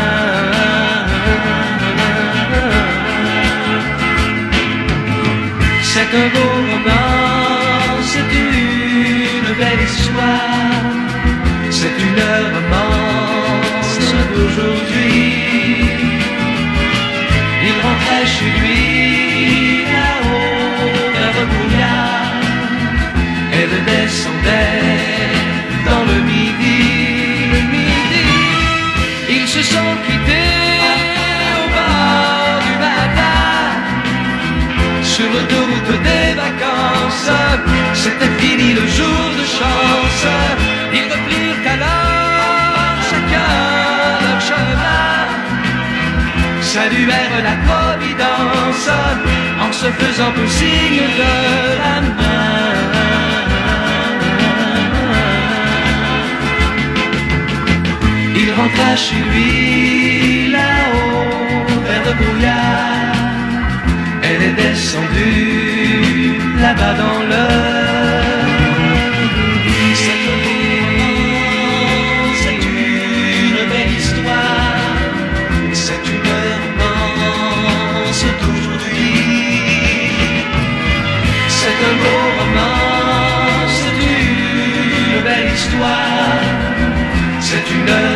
C'est 5.83 6.11
un 6.23 6.29
beau 6.35 6.51
roman, 6.69 8.03
c'est 8.03 8.31
une 8.37 9.55
belle 9.61 9.83
histoire. 9.83 10.96
C'est 11.79 11.99
une 12.09 12.25
romance 12.55 13.99
d'aujourd'hui. 14.35 15.85
Il 17.69 17.77
rentrait 17.85 18.27
chez 18.35 18.51
lui 18.59 19.85
là-haut 19.95 21.11
vers 21.17 21.35
le 21.39 21.45
brouillard. 21.53 22.33
Elle 23.59 23.77
descendait 23.93 25.37
dans 25.89 26.05
le 26.11 26.19
midi, 26.33 26.81
le 27.55 27.61
midi. 27.77 28.29
Ils 29.37 29.47
se 29.47 29.63
sont 29.63 29.93
quittés 30.07 30.81
au 31.61 31.67
bord 31.77 32.59
du 32.67 32.75
matin 32.89 33.53
sur 35.03 35.29
l'autoroute 35.33 35.95
des 36.09 36.29
vacances. 36.45 37.31
C'était 37.93 38.35
fini 38.41 38.73
le 38.73 38.87
jour 38.97 39.23
de 39.39 39.45
chance. 39.59 40.76
Saluèrent 46.77 47.43
la 47.43 47.57
providence 47.69 48.89
en 49.65 49.73
se 49.73 49.89
faisant 49.99 50.33
au 50.43 50.47
signe 50.47 51.05
de 51.21 51.35
la 51.83 51.97
main. 52.19 52.77
Il 58.43 58.49
rentra 58.59 58.91
chez 58.95 59.23
lui 59.31 60.51
là-haut 60.51 61.65
vers 61.87 62.05
le 62.09 62.13
brouillard. 62.21 63.17
Elle 64.23 64.43
est 64.49 64.57
descendue 64.65 66.39
là-bas 66.61 66.95
dans 67.03 67.21
le 67.33 68.36
histoire. 85.57 86.43
C'est 87.41 87.67
une 87.71 88.16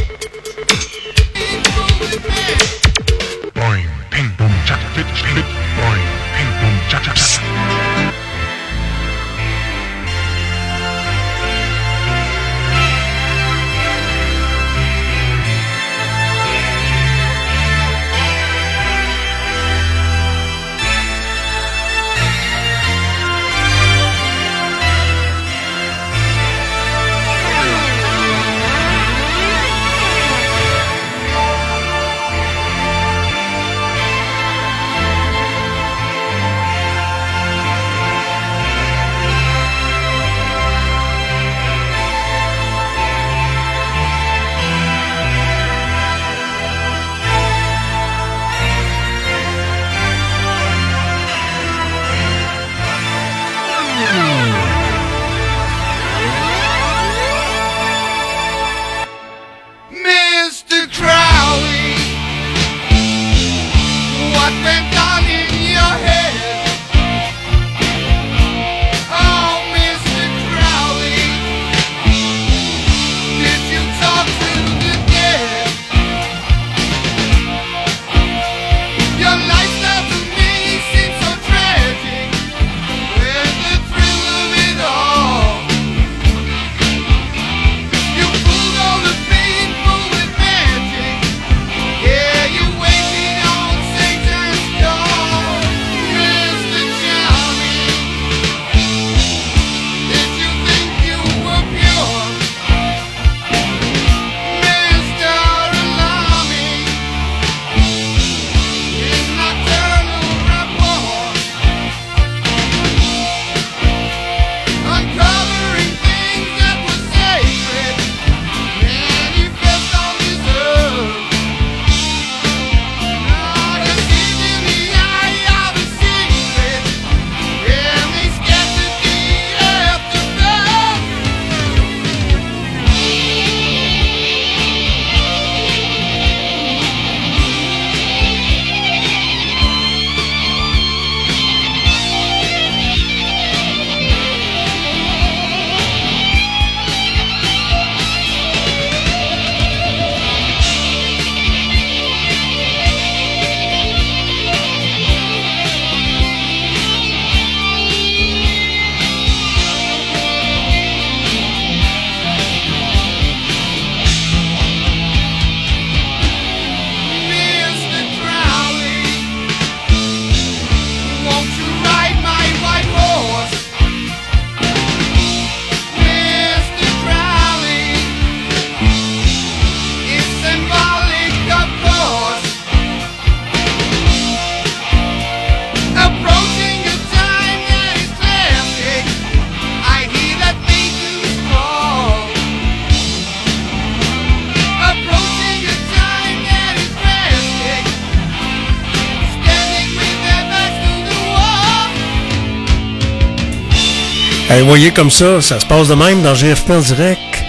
Ben 204.61 204.67
voyez 204.67 204.91
comme 204.91 205.09
ça, 205.09 205.41
ça 205.41 205.59
se 205.59 205.65
passe 205.65 205.87
de 205.87 205.95
même 205.95 206.21
dans 206.21 206.35
GFP 206.35 206.69
en 206.69 206.81
direct. 206.81 207.43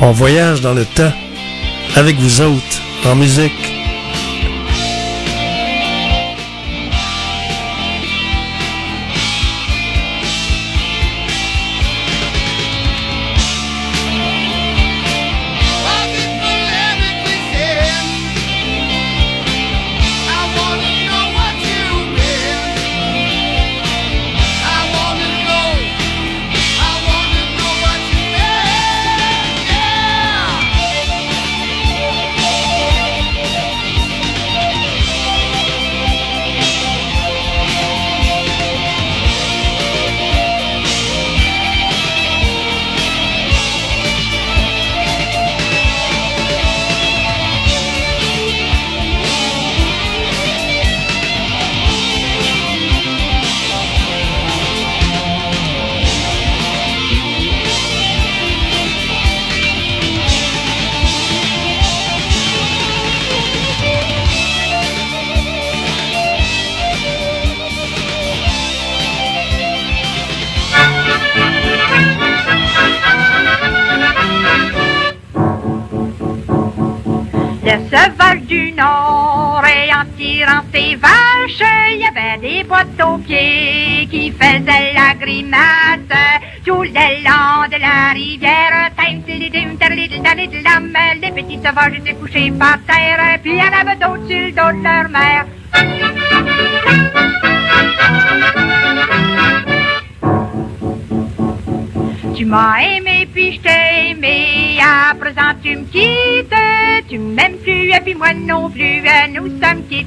On 0.00 0.12
voyage 0.12 0.60
dans 0.60 0.74
le 0.74 0.84
temps 0.84 1.12
avec 1.96 2.16
vous 2.20 2.40
autres 2.40 2.80
en 3.04 3.16
musique. 3.16 3.71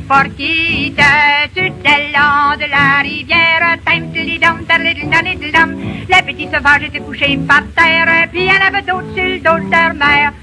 Porky 0.07 0.93
était 0.93 1.49
tout 1.55 1.73
le 1.83 2.13
long 2.13 2.55
de 2.57 2.69
la 2.69 3.01
rivière. 3.01 3.77
Tim, 3.85 4.11
tilidam, 4.13 4.63
tarlidam, 4.65 5.51
dam 5.51 5.71
Le 6.09 6.25
petit 6.25 6.47
sauvage 6.53 6.83
était 6.83 6.99
couché 6.99 7.37
par 7.47 7.63
terre, 7.75 8.27
puis 8.31 8.41
il 8.41 8.45
y 8.45 8.51
en 8.51 8.67
avait 8.67 8.83
d'autres 8.83 9.13
sur 9.15 9.23
le 9.23 9.39
dos 9.39 9.57
de 9.65 9.71
leur 9.71 9.93
mère. 9.95 10.33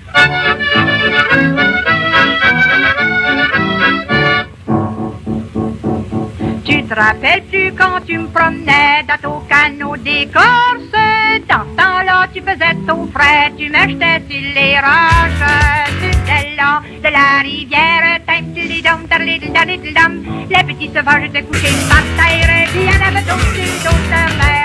Tu 6.64 6.82
te 6.84 6.94
rappelles-tu 6.94 7.72
quand 7.78 8.00
tu 8.06 8.18
me 8.18 8.26
promenais 8.26 9.04
dans 9.06 9.18
ton 9.22 9.40
canot 9.46 9.96
d'écorce? 9.96 11.11
dans 11.52 11.64
ce 11.64 11.76
temps-là, 11.76 12.26
tu 12.32 12.40
faisais 12.40 12.74
ton 12.86 13.06
frais, 13.08 13.52
tu 13.58 13.68
m'achetais 13.68 14.22
sur 14.28 14.40
les 14.54 14.78
roches, 14.78 15.44
sur 16.00 16.14
le 16.32 16.56
long 16.56 16.78
de 17.04 17.10
la 17.18 17.42
rivière. 17.42 18.20
Tim-tilidom, 18.26 19.06
tarlidom, 19.08 20.12
les 20.48 20.64
petits 20.64 20.90
sauvages 20.94 21.24
étaient 21.24 21.42
couchés 21.42 21.74
par 21.90 22.04
terre, 22.16 22.50
et 22.62 22.66
puis 22.70 22.80
il 22.80 22.86
y 22.86 22.88
en 22.88 23.02
avait 23.06 23.24
d'autres 23.28 23.54
sur 23.54 23.90
d'autres 23.90 24.08
terres. 24.10 24.62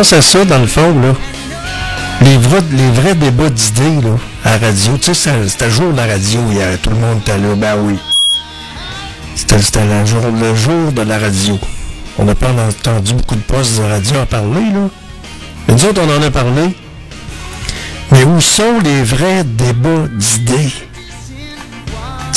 pense 0.00 0.12
à 0.14 0.22
ça, 0.22 0.42
dans 0.46 0.58
le 0.58 0.66
fond, 0.66 0.98
là. 0.98 1.14
Les 2.22 2.38
vrais, 2.38 2.62
les 2.72 2.90
vrais 2.92 3.14
débats 3.14 3.50
d'idées, 3.50 4.00
là, 4.00 4.16
à 4.46 4.52
la 4.52 4.68
radio. 4.68 4.96
Tu 4.96 5.14
sais, 5.14 5.30
c'était 5.46 5.70
jour 5.70 5.92
de 5.92 5.96
la 5.98 6.06
radio 6.06 6.40
hier. 6.50 6.78
Tout 6.82 6.88
le 6.88 6.96
monde 6.96 7.18
était 7.18 7.36
là. 7.36 7.54
Ben 7.54 7.76
oui. 7.82 7.98
C'était 9.34 9.56
le 9.58 10.06
jour, 10.06 10.22
le 10.22 10.54
jour 10.54 10.92
de 10.92 11.02
la 11.02 11.18
radio. 11.18 11.58
On 12.16 12.24
n'a 12.24 12.34
pas 12.34 12.48
entendu 12.48 13.12
beaucoup 13.12 13.34
de 13.34 13.42
postes 13.42 13.76
de 13.76 13.82
radio 13.82 14.20
à 14.20 14.24
parler, 14.24 14.70
là. 14.72 14.88
Mais 15.68 15.74
nous 15.74 15.84
autres, 15.84 16.00
on 16.02 16.18
en 16.18 16.22
a 16.26 16.30
parlé. 16.30 16.74
Mais 18.12 18.24
où 18.24 18.40
sont 18.40 18.78
les 18.82 19.02
vrais 19.02 19.44
débats 19.44 20.08
d'idées? 20.14 20.72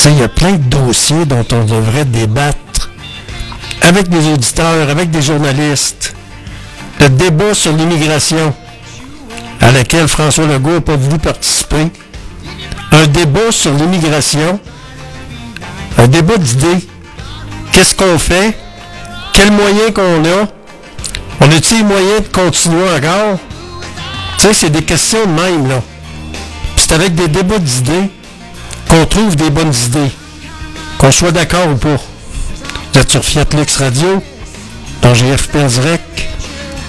il 0.05 0.20
y 0.20 0.24
a 0.24 0.28
plein 0.28 0.51
de 0.51 0.64
dossiers 0.64 1.26
dont 1.26 1.45
on 1.53 1.64
devrait 1.64 2.03
débattre 2.03 2.89
avec 3.84 4.09
des 4.09 4.34
auditeurs, 4.34 4.89
avec 4.89 5.11
des 5.11 5.22
journalistes. 5.22 6.03
Le 7.04 7.10
débat 7.10 7.54
sur 7.54 7.74
l'immigration 7.74 8.56
à 9.60 9.72
laquelle 9.74 10.08
François 10.08 10.45
Legault 10.45 10.76
n'a 10.76 10.80
pas 10.80 10.95
voulu 10.95 11.20
participer. 11.20 11.91
Un 12.93 13.08
débat 13.08 13.51
sur 13.51 13.74
l'immigration. 13.74 14.58
Un 15.97 16.08
débat 16.08 16.38
d'idées. 16.38 16.88
Qu'est-ce 17.74 17.93
qu'on 17.93 18.18
fait? 18.18 18.58
Quels 19.34 19.51
moyens 19.51 19.91
qu'on 19.93 20.24
a? 20.24 20.47
On 21.41 21.51
a-t-il 21.51 21.80
les 21.80 21.84
moyens 21.84 22.22
de 22.24 22.28
continuer 22.30 22.89
encore? 22.95 23.38
Tu 24.38 24.47
sais, 24.47 24.54
c'est 24.54 24.70
des 24.70 24.84
questions 24.84 25.28
même, 25.28 25.68
là. 25.68 25.82
C'est 26.78 26.93
avec 26.93 27.16
des 27.16 27.28
débats 27.28 27.60
d'idées 27.60 28.12
qu'on 28.88 29.06
trouve 29.08 29.36
des 29.36 29.49
bonnes 29.49 29.74
idées. 29.88 30.12
Qu'on 30.99 31.12
soit 31.12 31.34
d'accord 31.34 31.68
ou 31.68 31.76
pas. 31.76 31.97
Vous 32.93 32.99
êtes 33.01 33.12
sur 33.12 33.26
Fiat 33.26 33.43
Lux 33.58 33.76
Radio, 33.76 34.24
dans 35.01 35.14
GFP 35.14 35.58
Direct. 35.68 36.12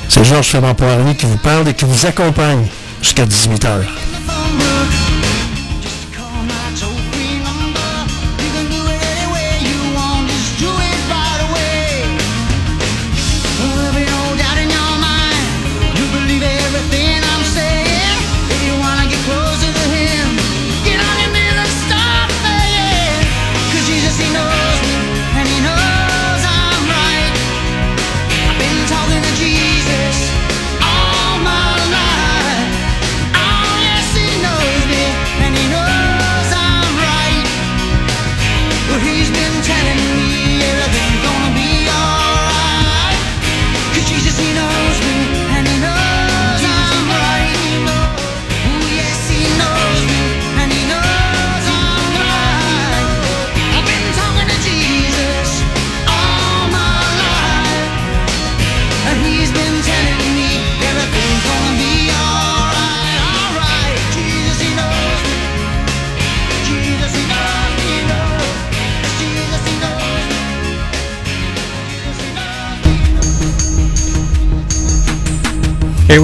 C'est 0.08 0.24
Georges 0.24 0.50
Ferrand-Poirier 0.50 1.14
qui 1.16 1.26
vous 1.26 1.38
parle 1.38 1.68
et 1.68 1.74
qui 1.74 1.84
vous 1.84 2.06
accompagne 2.06 2.66
jusqu'à 3.02 3.24
18h. 3.24 3.68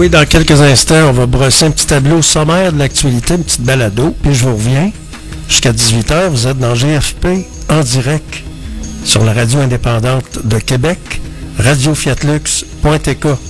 oui, 0.00 0.08
dans 0.08 0.24
quelques 0.24 0.58
instants, 0.62 1.10
on 1.10 1.12
va 1.12 1.26
brosser 1.26 1.66
un 1.66 1.70
petit 1.70 1.86
tableau 1.86 2.22
sommaire 2.22 2.72
de 2.72 2.78
l'actualité, 2.78 3.34
une 3.34 3.44
petite 3.44 3.60
balado, 3.60 4.16
puis 4.22 4.34
je 4.34 4.46
vous 4.46 4.54
reviens. 4.54 4.90
Jusqu'à 5.46 5.72
18h, 5.72 6.28
vous 6.30 6.46
êtes 6.46 6.58
dans 6.58 6.74
GFP 6.74 7.26
en 7.68 7.80
direct 7.80 8.42
sur 9.04 9.22
la 9.24 9.34
radio 9.34 9.60
indépendante 9.60 10.46
de 10.46 10.58
Québec, 10.58 10.98
radiofiatlux.ca. 11.58 13.49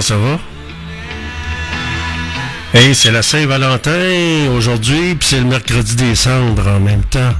ça 0.00 0.16
va? 0.16 0.38
C'est 2.94 3.12
la 3.12 3.22
Saint-Valentin 3.22 4.48
aujourd'hui, 4.54 5.14
puis 5.14 5.28
c'est 5.28 5.38
le 5.38 5.44
mercredi 5.44 5.96
des 5.96 6.14
cendres 6.14 6.66
en 6.66 6.80
même 6.80 7.04
temps. 7.04 7.34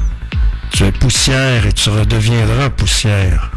Tu 0.71 0.85
es 0.85 0.93
poussière 0.93 1.67
et 1.67 1.73
tu 1.73 1.91
redeviendras 1.91 2.71
poussière. 2.71 3.51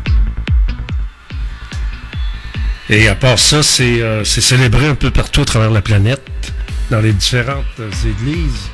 Et 2.89 3.07
à 3.07 3.15
part 3.15 3.39
ça, 3.39 3.63
c'est 3.63 4.01
euh, 4.01 4.23
célébré 4.23 4.87
un 4.87 4.95
peu 4.95 5.11
partout 5.11 5.41
à 5.41 5.45
travers 5.45 5.71
la 5.71 5.81
planète, 5.81 6.53
dans 6.89 6.99
les 6.99 7.13
différentes 7.13 7.65
euh, 7.79 7.89
églises. 8.05 8.69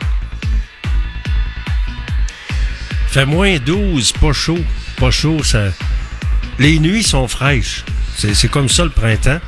Fait 3.08 3.26
moins 3.26 3.58
12, 3.58 4.14
pas 4.14 4.34
chaud. 4.34 4.60
Pas 4.98 5.12
chaud, 5.12 5.44
ça. 5.44 5.66
Les 6.58 6.80
nuits 6.80 7.04
sont 7.04 7.28
fraîches. 7.28 7.84
C'est 8.16 8.50
comme 8.50 8.70
ça 8.70 8.84
le 8.84 8.90
printemps. 8.90 9.40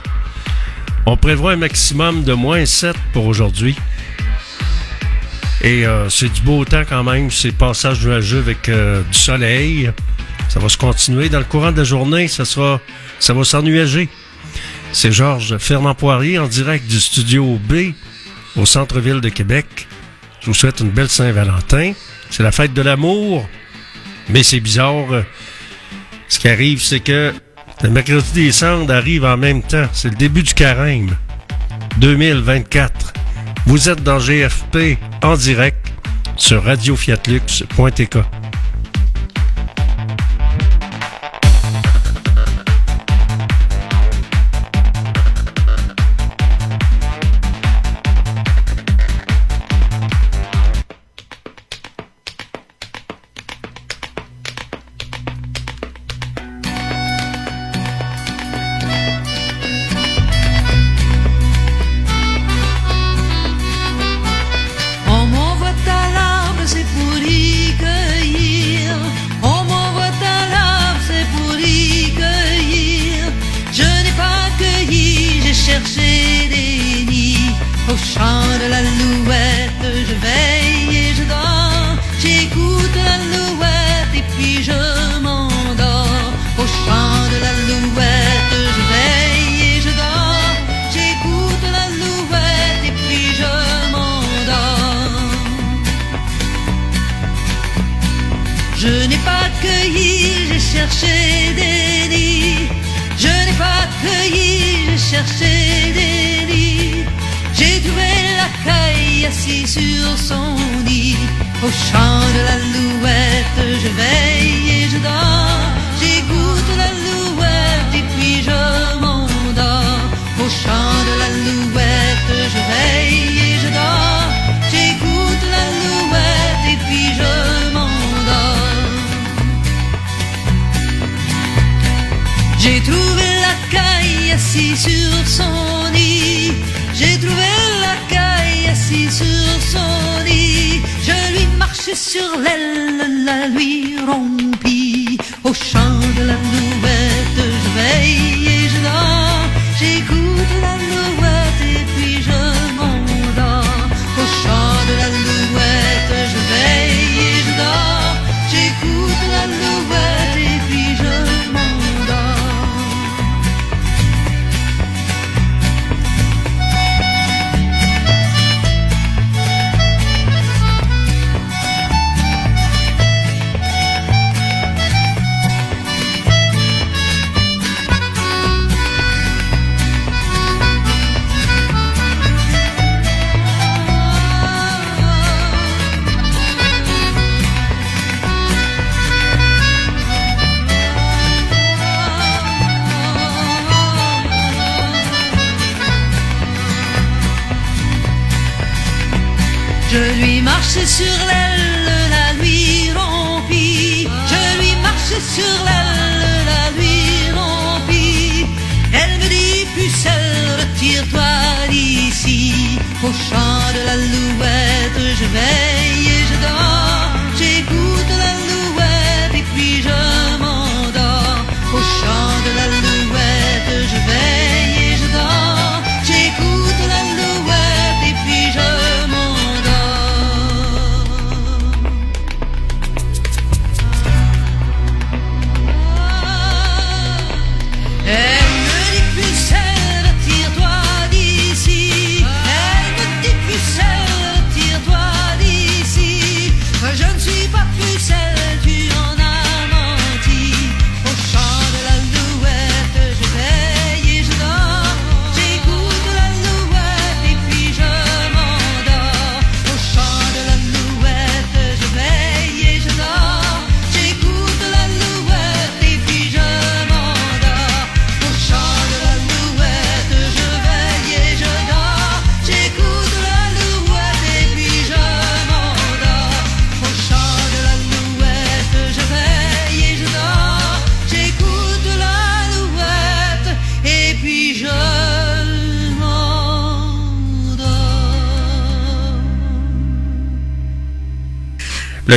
On 1.05 1.17
prévoit 1.17 1.53
un 1.53 1.57
maximum 1.57 2.23
de 2.23 2.33
moins 2.33 2.65
7 2.65 2.95
pour 3.13 3.25
aujourd'hui. 3.25 3.75
Et 5.63 5.85
euh, 5.85 6.09
c'est 6.09 6.31
du 6.31 6.41
beau 6.41 6.63
temps 6.65 6.83
quand 6.87 7.03
même. 7.03 7.31
C'est 7.31 7.51
passage 7.51 8.05
nuageux 8.05 8.39
avec 8.39 8.69
euh, 8.69 9.01
du 9.11 9.17
soleil. 9.17 9.91
Ça 10.49 10.59
va 10.59 10.69
se 10.69 10.77
continuer. 10.77 11.29
Dans 11.29 11.39
le 11.39 11.45
courant 11.45 11.71
de 11.71 11.77
la 11.77 11.83
journée, 11.83 12.27
ça 12.27 12.45
sera, 12.45 12.79
ça 13.19 13.33
va 13.33 13.43
s'ennuager. 13.43 14.09
C'est 14.91 15.11
Georges 15.11 15.57
Fernand 15.57 15.95
Poirier 15.95 16.37
en 16.37 16.47
direct 16.47 16.85
du 16.87 16.99
studio 16.99 17.59
B 17.63 17.93
au 18.55 18.65
centre-ville 18.65 19.21
de 19.21 19.29
Québec. 19.29 19.87
Je 20.39 20.47
vous 20.47 20.53
souhaite 20.53 20.81
une 20.81 20.89
belle 20.89 21.09
Saint-Valentin. 21.09 21.93
C'est 22.29 22.43
la 22.43 22.51
fête 22.51 22.73
de 22.73 22.81
l'amour. 22.81 23.47
Mais 24.29 24.43
c'est 24.43 24.59
bizarre. 24.59 25.23
Ce 26.27 26.39
qui 26.39 26.47
arrive, 26.47 26.81
c'est 26.81 26.99
que 26.99 27.33
le 27.83 27.89
mercredi 27.89 28.33
des 28.33 28.51
cendres 28.51 28.93
arrive 28.93 29.25
en 29.25 29.37
même 29.37 29.61
temps. 29.61 29.87
C'est 29.93 30.09
le 30.09 30.15
début 30.15 30.43
du 30.43 30.53
carême. 30.53 31.09
2024. 31.97 33.13
Vous 33.65 33.89
êtes 33.89 34.03
dans 34.03 34.19
GFP 34.19 34.97
en 35.23 35.35
direct 35.35 35.91
sur 36.37 36.63
radiofiatlux.tk. 36.63 38.17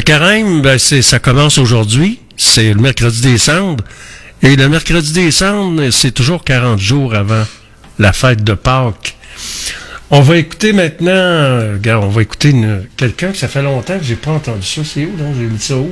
carême, 0.05 0.63
ben, 0.63 0.79
ça 0.79 1.19
commence 1.19 1.59
aujourd'hui. 1.59 2.21
C'est 2.37 2.73
le 2.73 2.81
mercredi 2.81 3.23
des 3.23 3.39
cendres. 3.39 3.83
Et 4.43 4.57
le 4.57 4.69
mercredi 4.69 5.13
des 5.13 5.31
cendres, 5.31 5.91
c'est 5.91 6.13
toujours 6.13 6.45
40 6.45 6.79
jours 6.79 7.15
avant 7.15 7.45
la 7.99 8.13
fête 8.13 8.45
de 8.45 8.55
Pâques. 8.55 9.17
On 10.11 10.21
va 10.21 10.37
écouter 10.37 10.73
maintenant, 10.73 11.11
euh, 11.11 11.73
regarde, 11.75 12.05
on 12.05 12.09
va 12.09 12.23
écouter 12.23 12.55
quelqu'un 12.97 13.33
que 13.33 13.39
ça 13.39 13.49
fait 13.49 13.63
longtemps 13.63 13.99
que 13.99 14.05
j'ai 14.05 14.17
pas 14.17 14.33
entendu 14.33 14.65
ça. 14.65 14.83
C'est 14.85 15.07
où, 15.07 15.17
donc? 15.17 15.35
J'ai 15.37 15.47
mis 15.47 15.59
ça 15.59 15.77
où? 15.77 15.91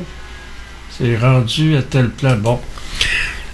C'est 0.99 1.17
rendu 1.17 1.77
à 1.77 1.83
tel 1.83 2.11
plan. 2.11 2.37
Bon. 2.37 2.61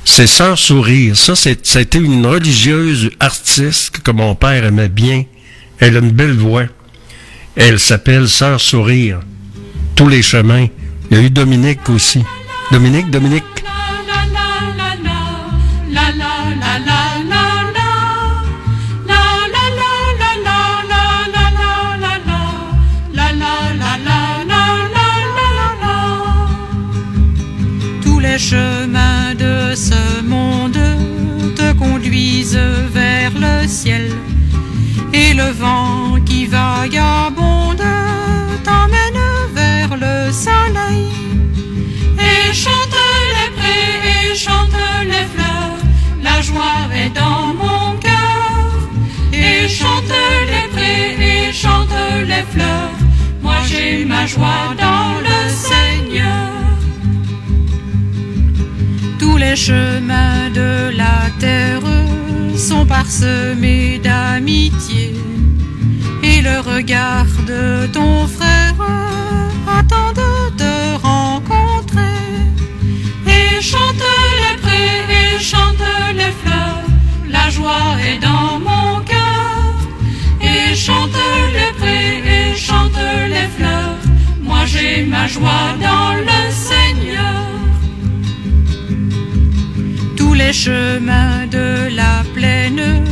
C'est 0.04 0.26
sans 0.26 0.56
sourire. 0.56 1.16
Ça, 1.16 1.36
c'est, 1.36 1.64
ça 1.64 1.78
a 1.78 1.82
été 1.82 1.98
une 1.98 2.26
religieuse 2.26 3.11
artiste 3.20 4.00
que 4.00 4.11
mon 4.11 4.34
père 4.34 4.64
aimait 4.64 4.88
bien. 4.88 5.24
Elle 5.78 5.96
a 5.96 6.00
une 6.00 6.11
belle 6.11 6.36
voix. 6.36 6.64
Elle 7.54 7.78
s'appelle 7.78 8.28
Sœur 8.28 8.61
Sourire. 8.61 9.20
Tous 9.99 10.07
les 10.07 10.22
chemins. 10.22 10.68
Il 11.11 11.16
y 11.16 11.20
a 11.20 11.22
eu 11.24 11.28
Dominique 11.28 11.88
aussi. 11.88 12.22
Dominique, 12.70 13.11
Dominique. 13.11 13.42
Tous 28.01 28.20
les 28.20 28.39
chemins 28.39 29.35
de 29.35 29.74
ce 29.74 30.22
monde 30.22 30.78
te 31.56 31.72
conduisent 31.72 32.56
vers 32.94 33.32
le 33.35 33.66
ciel 33.66 34.12
et 35.12 35.35
le 35.35 35.51
vent 35.51 36.20
qui 36.24 36.47
vagabonde 36.47 37.18
prés 51.59 51.66
et 51.66 51.66
chante 51.66 51.89
les 52.26 52.44
fleurs. 52.52 52.90
Moi 53.43 53.56
j'ai 53.66 54.05
ma 54.05 54.26
joie 54.26 54.74
dans 54.78 55.20
le 55.20 55.48
Seigneur. 55.48 56.51
Tous 59.18 59.36
les 59.36 59.56
chemins 59.56 60.51
de 60.55 60.90
la 60.97 61.30
terre 61.39 61.82
sont 62.56 62.86
parsemés 62.86 64.01
d'amitié. 64.02 65.14
Et 66.22 66.40
le 66.40 66.60
regard 66.60 67.26
de 67.47 67.86
ton 67.86 68.26
frère 68.26 68.74
attend 69.78 70.12
de 70.12 70.56
te 70.56 71.02
rencontrer. 71.02 72.24
Et 73.26 73.60
chante 73.60 74.05
les 74.43 74.56
prés 74.62 75.05
et 75.20 75.39
chante 75.40 75.85
les 76.14 76.32
fleurs. 76.43 76.85
La 77.28 77.51
joie 77.51 77.97
est 78.06 78.18
dans 78.18 78.59
mon 78.59 79.01
cœur 79.05 79.27
et 80.70 80.74
chante 80.74 81.19
les 81.57 81.73
prés 81.78 82.23
et 82.36 82.57
chante 82.57 83.01
les 83.35 83.49
fleurs 83.57 83.97
moi 84.43 84.62
j'ai 84.66 85.05
ma 85.05 85.27
joie 85.27 85.69
dans 85.81 86.15
le 86.28 86.40
Seigneur 86.51 87.43
tous 90.16 90.35
les 90.35 90.53
chemins 90.53 91.47
de 91.51 91.95
la 91.95 92.23
plaine 92.35 93.09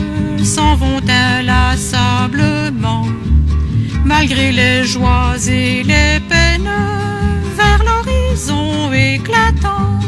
s'en 0.47 0.77
vont 0.77 1.01
inlassablement, 1.09 3.05
malgré 4.05 4.53
les 4.53 4.85
joies 4.85 5.35
et 5.49 5.83
les 5.83 6.21
peines, 6.29 6.71
vers 7.57 7.83
l'horizon 7.85 8.93
éclatant. 8.93 9.99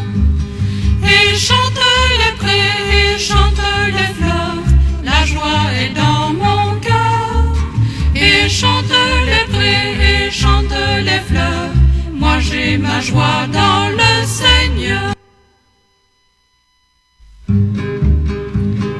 Et 1.02 1.36
chante 1.36 1.80
les 2.20 2.34
prés 2.36 2.72
et 3.00 3.18
chante 3.18 3.62
les 3.86 4.14
fleurs, 4.18 4.62
la 5.02 5.26
joie 5.26 5.64
est 5.80 5.92
dans 5.94 6.32
mon 6.42 6.78
cœur. 6.80 6.97
Chante 8.48 8.90
les 9.26 9.52
prés 9.52 10.26
et 10.26 10.30
chante 10.30 10.74
les 11.04 11.20
fleurs, 11.28 11.70
moi 12.12 12.40
j'ai 12.40 12.78
ma 12.78 12.98
joie 12.98 13.46
dans 13.52 13.90
le 13.90 14.26
Seigneur. 14.26 15.12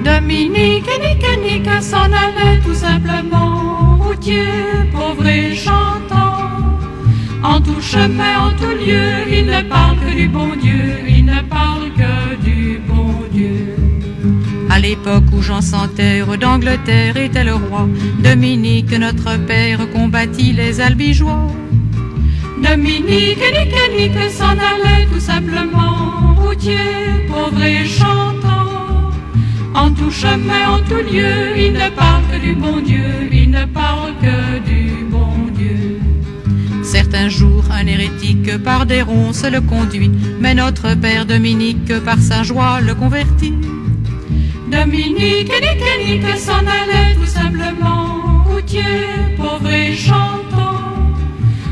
Dominique 0.04 0.86
et 0.88 1.36
Nick 1.38 1.82
s'en 1.82 2.12
allaient 2.12 2.60
tout 2.62 2.74
simplement, 2.74 3.96
routier, 3.98 4.46
pauvre 4.92 5.26
et 5.26 5.56
chantant. 5.56 6.50
En 7.42 7.60
tout 7.60 7.80
chemin, 7.80 8.48
en 8.48 8.50
tout 8.50 8.76
lieu, 8.84 9.26
il 9.30 9.46
ne 9.46 9.62
parle 9.62 9.98
que 9.98 10.14
du 10.14 10.28
bon 10.28 10.54
Dieu, 10.56 11.00
il 11.08 11.24
ne 11.24 11.40
parle 11.40 11.77
À 14.78 14.80
l'époque 14.80 15.24
où 15.32 15.42
Jean 15.42 15.60
sans 15.60 15.88
terre 15.88 16.38
d'Angleterre 16.38 17.16
était 17.16 17.42
le 17.42 17.56
roi, 17.56 17.88
Dominique, 18.22 18.92
notre 18.92 19.36
père, 19.44 19.80
combattit 19.90 20.52
les 20.52 20.80
albigeois. 20.80 21.48
Dominique 22.62 23.42
Nick 23.96 24.12
s'en 24.30 24.52
allaient 24.52 25.08
tout 25.12 25.18
simplement, 25.18 26.36
routier, 26.36 26.76
pauvre 27.26 27.60
et 27.60 27.84
chantant. 27.86 29.10
En 29.74 29.90
tout 29.90 30.12
chemin, 30.12 30.70
en 30.70 30.78
tout 30.88 31.02
lieu, 31.12 31.56
il 31.56 31.72
ne 31.72 31.90
parle 31.90 32.22
que 32.30 32.38
du 32.38 32.54
bon 32.54 32.80
Dieu, 32.80 33.28
il 33.32 33.50
ne 33.50 33.64
parle 33.64 34.12
que 34.22 34.60
du 34.60 35.04
bon 35.10 35.32
Dieu. 35.56 35.98
Certains 36.84 37.28
jours, 37.28 37.64
un 37.72 37.88
hérétique 37.88 38.56
par 38.58 38.86
des 38.86 39.02
ronces 39.02 39.44
le 39.44 39.60
conduit, 39.60 40.12
mais 40.38 40.54
notre 40.54 40.94
père 40.94 41.26
Dominique 41.26 41.98
par 42.04 42.20
sa 42.20 42.44
joie 42.44 42.80
le 42.80 42.94
convertit. 42.94 43.54
Dominique 44.84 45.50
et 45.50 46.04
Nick 46.04 46.38
s'en 46.38 46.58
allaient 46.58 47.14
tout 47.16 47.26
simplement, 47.26 48.44
routier, 48.44 49.08
pauvre 49.36 49.72
et 49.72 49.96
chantant. 49.96 50.78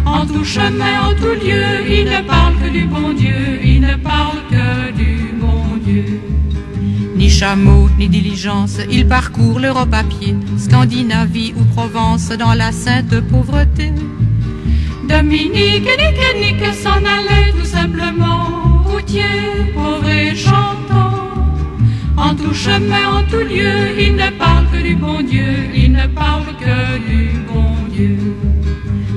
En 0.04 0.26
tout 0.26 0.44
chemin, 0.44 1.10
en 1.10 1.14
tout 1.14 1.36
lieu, 1.40 1.64
il 1.88 2.06
ne 2.06 2.26
parle 2.26 2.54
que 2.56 2.68
du 2.68 2.84
bon 2.84 3.12
Dieu, 3.12 3.60
il 3.62 3.80
ne 3.82 3.94
parle 3.94 4.38
que 4.50 4.92
du 4.92 5.32
bon 5.40 5.76
Dieu. 5.84 6.20
Ni 7.14 7.30
chameau, 7.30 7.88
ni 7.96 8.08
diligence, 8.08 8.78
il 8.90 9.06
parcourt 9.06 9.60
l'Europe 9.60 9.94
à 9.94 10.02
pied, 10.02 10.34
Scandinavie 10.58 11.54
ou 11.56 11.62
Provence 11.76 12.30
dans 12.30 12.54
la 12.54 12.72
sainte 12.72 13.20
pauvreté. 13.30 13.92
Dominique 15.08 15.86
et 15.86 16.40
Nick 16.40 16.74
s'en 16.74 16.98
allaient 17.14 17.52
tout 17.56 17.64
simplement, 17.66 18.82
routier, 18.84 19.22
pauvre 19.74 20.08
et 20.08 20.34
chantant. 20.34 20.75
En 22.26 22.34
tout 22.34 22.54
chemin, 22.54 23.06
en 23.18 23.22
tout 23.30 23.46
lieu, 23.54 24.00
il 24.00 24.16
ne 24.16 24.30
parle 24.30 24.66
que 24.72 24.82
du 24.82 24.96
bon 24.96 25.22
Dieu, 25.22 25.52
il 25.72 25.92
ne 25.92 26.08
parle 26.08 26.46
que 26.58 26.98
du 27.08 27.30
bon 27.46 27.72
Dieu. 27.94 28.18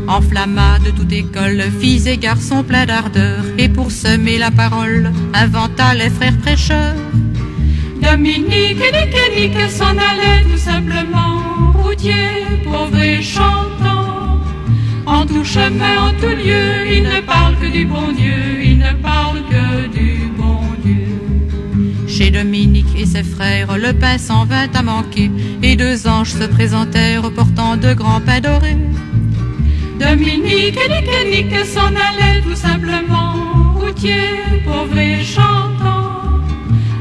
Enflamma 0.07 0.77
de 0.85 0.91
toute 0.91 1.11
école, 1.11 1.63
filles 1.79 2.07
et 2.07 2.17
garçons 2.17 2.63
pleins 2.63 2.85
d'ardeur, 2.85 3.43
et 3.57 3.67
pour 3.67 3.89
semer 3.89 4.37
la 4.37 4.51
parole, 4.51 5.11
inventa 5.33 5.95
les 5.95 6.11
frères 6.11 6.37
prêcheurs. 6.37 6.93
Dominique 7.99 8.79
et 8.87 9.35
Nick 9.35 9.57
s'en 9.71 9.95
allaient 10.09 10.43
tout 10.51 10.63
simplement, 10.71 11.73
routier, 11.81 12.45
pauvre 12.63 13.01
et. 13.01 13.23
En 15.07 15.25
tout 15.25 15.43
chemin, 15.43 16.09
en 16.09 16.13
tout 16.21 16.35
lieu, 16.43 16.87
il 16.95 17.03
ne 17.03 17.21
parle 17.21 17.55
que 17.59 17.65
du 17.65 17.85
bon 17.85 18.11
Dieu, 18.15 18.61
il 18.63 18.77
ne 18.77 18.93
parle 19.01 19.38
Chez 22.19 22.31
Dominique 22.31 22.97
et 22.97 23.05
ses 23.05 23.23
frères, 23.23 23.77
le 23.77 23.93
pain 23.93 24.17
s'en 24.17 24.43
vint 24.43 24.67
à 24.73 24.81
manquer, 24.81 25.31
et 25.63 25.77
deux 25.77 26.05
anges 26.05 26.33
se 26.33 26.43
présentèrent 26.43 27.31
portant 27.31 27.77
de 27.77 27.93
grands 27.93 28.19
pains 28.19 28.41
dorés. 28.41 28.75
Dominique 29.97 30.77
et 30.77 31.29
Nick 31.31 31.53
et 31.53 31.63
s'en 31.63 31.87
allaient 31.87 32.41
tout 32.43 32.57
simplement, 32.57 33.71
routier, 33.79 34.41
pauvre 34.65 34.97
et 34.97 35.23
chantant. 35.23 36.41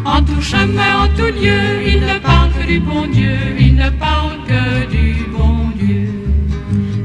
En 0.05 0.23
tout 0.23 0.41
chemin, 0.41 1.07
en 1.07 1.09
tout 1.09 1.33
lieu, 1.43 1.63
il 1.85 2.01
ne 2.03 2.21
parle 2.21 2.53
que 2.53 2.67
du 2.69 2.79
bon 2.79 3.09
Dieu, 3.09 3.39
il 3.59 3.75
ne 3.75 3.91
parle 3.91 4.37
que 4.47 4.89
du 4.89 5.27
bon 5.37 5.73
Dieu. 5.85 6.11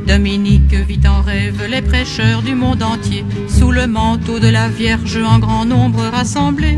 Dominique 0.06 0.76
vit 0.88 1.08
en 1.08 1.24
rêve 1.24 1.66
les 1.68 1.82
prêcheurs 1.82 2.44
du 2.44 2.54
monde 2.54 2.84
entier, 2.84 3.26
sous 3.48 3.72
le 3.72 3.88
manteau 3.88 4.38
de 4.38 4.50
la 4.50 4.70
Vierge 4.70 5.18
en 5.18 5.40
grand 5.40 5.66
nombre 5.66 6.04
rassemblés. 6.12 6.78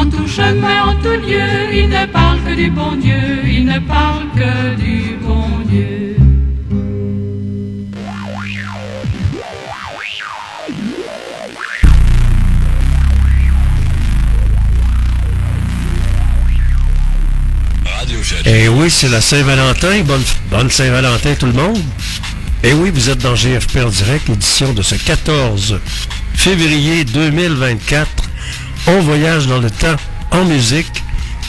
En 0.00 0.06
tout 0.06 0.26
chemin, 0.26 0.82
en 0.84 0.96
tout 1.02 1.08
lieu, 1.10 1.74
il 1.74 1.90
ne 1.90 2.06
parle 2.06 2.42
que 2.42 2.54
du 2.54 2.70
bon 2.70 2.96
Dieu, 2.96 3.44
il 3.44 3.66
ne 3.66 3.78
parle 3.80 4.28
que 4.34 4.74
du 4.76 5.16
bon 5.22 5.46
Dieu. 5.68 6.16
Eh 18.46 18.68
oui, 18.68 18.90
c'est 18.90 19.10
la 19.10 19.20
Saint-Valentin. 19.20 20.00
Bonne, 20.04 20.22
bonne 20.50 20.70
Saint-Valentin 20.70 21.34
tout 21.34 21.44
le 21.44 21.52
monde. 21.52 21.82
Eh 22.64 22.72
oui, 22.72 22.90
vous 22.90 23.10
êtes 23.10 23.18
dans 23.18 23.34
GFP 23.34 23.76
en 23.84 23.90
direct, 23.90 24.30
édition 24.30 24.72
de 24.72 24.80
ce 24.80 24.94
14 24.94 25.78
février 26.32 27.04
2024. 27.04 28.29
On 28.86 29.00
voyage 29.00 29.46
dans 29.46 29.58
le 29.58 29.70
temps 29.70 29.96
en 30.30 30.44
musique 30.44 31.02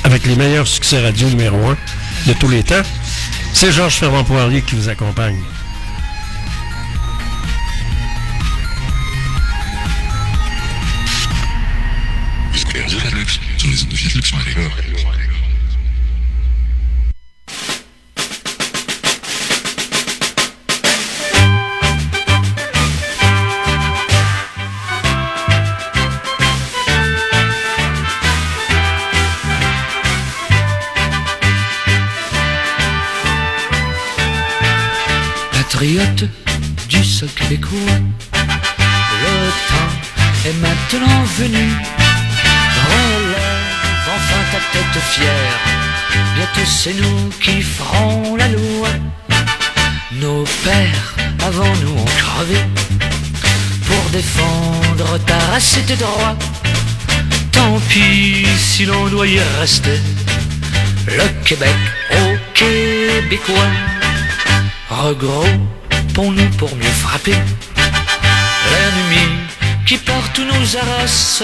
avec 0.03 0.25
les 0.25 0.35
meilleurs 0.35 0.67
succès 0.67 1.01
radio 1.01 1.27
numéro 1.29 1.57
1 1.57 1.77
de 2.27 2.33
tous 2.33 2.49
les 2.49 2.63
temps. 2.63 2.83
C'est 3.53 3.71
Georges 3.71 3.95
Ferrand 3.95 4.23
Poirier 4.23 4.61
qui 4.61 4.75
vous 4.75 4.89
accompagne. 4.89 5.37
Du 35.81 37.03
sol 37.03 37.27
québécois, 37.29 37.79
le 38.33 39.49
temps 39.67 39.93
est 40.45 40.53
maintenant 40.61 41.23
venu. 41.39 41.71
Relève 42.85 44.07
enfin 44.15 44.41
ta 44.51 44.59
tête 44.71 45.01
fière, 45.09 45.59
bientôt 46.35 46.67
c'est 46.67 46.93
nous 46.93 47.31
qui 47.41 47.63
ferons 47.63 48.35
la 48.35 48.47
loi. 48.49 48.89
Nos 50.11 50.43
pères 50.63 51.15
avant 51.47 51.75
nous 51.81 51.99
ont 51.99 52.05
crevé 52.05 52.59
pour 53.87 54.09
défendre 54.11 55.17
ta 55.25 55.39
race 55.51 55.79
et 55.79 55.81
tes 55.81 55.95
droits. 55.95 56.37
Tant 57.51 57.79
pis 57.89 58.45
si 58.55 58.85
l'on 58.85 59.07
doit 59.07 59.25
y 59.25 59.39
rester. 59.59 59.99
Le 61.07 61.27
Québec 61.43 61.75
au 62.11 62.37
Québécois. 62.53 64.00
Regroupons-nous 64.91 66.49
pour 66.57 66.75
mieux 66.75 66.95
frapper 66.99 67.35
l'ennemi 68.71 69.25
qui 69.85 69.97
partout 69.97 70.43
nous 70.43 70.77
harasse. 70.77 71.43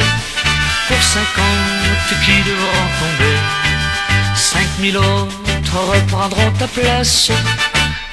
Pour 0.88 1.02
cinquante 1.02 2.10
qui 2.26 2.32
devront 2.49 2.88
tomber, 2.99 3.38
cinq 4.36 4.68
mille 4.80 4.98
autres 4.98 5.80
reprendront 5.94 6.52
ta 6.60 6.68
place. 6.68 7.32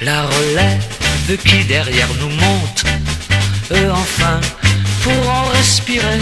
La 0.01 0.23
relève 0.23 1.37
qui 1.45 1.65
derrière 1.65 2.09
nous 2.19 2.29
monte, 2.29 2.85
eux 3.71 3.91
enfin 3.91 4.39
pourront 5.03 5.49
respirer 5.53 6.19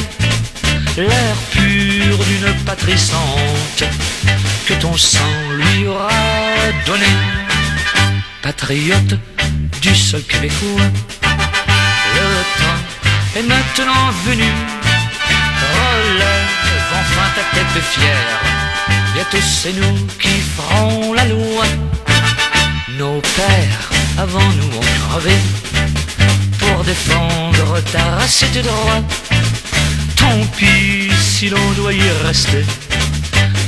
l'air 0.97 1.35
pur 1.51 2.17
d'une 2.17 2.53
patrie 2.65 2.97
sans 2.97 3.37
que 4.67 4.73
ton 4.73 4.95
sang 4.97 5.33
lui 5.55 5.87
aura 5.87 6.09
donné. 6.85 7.52
Patriote 8.43 9.17
du 9.81 9.95
sol 9.95 10.21
québécois, 10.23 10.91
le 12.15 12.27
temps 12.59 12.81
est 13.37 13.43
maintenant 13.43 14.11
venu. 14.25 14.43
Relève 15.73 16.93
enfin 16.99 17.27
ta 17.35 17.57
tête 17.57 17.83
fière, 17.83 18.41
bientôt 19.13 19.37
c'est 19.41 19.71
nous 19.71 20.07
qui 20.19 20.41
ferons 20.57 21.13
la 21.13 21.23
loi. 21.23 21.63
Nos 22.97 23.21
pères 23.21 23.89
avant 24.17 24.49
nous 24.57 24.77
ont 24.77 25.09
crevé 25.09 25.37
pour 26.59 26.83
défendre 26.83 27.81
ta 27.93 28.03
race 28.17 28.43
et 28.43 28.47
tes 28.47 28.61
droits. 28.61 29.03
Tant 30.17 30.45
pis 30.57 31.09
si 31.17 31.47
l'on 31.47 31.71
doit 31.77 31.93
y 31.93 32.09
rester. 32.25 32.65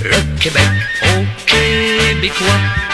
Le 0.04 0.20
Québec 0.38 0.70
au 1.02 1.24
Québécois. 1.46 2.85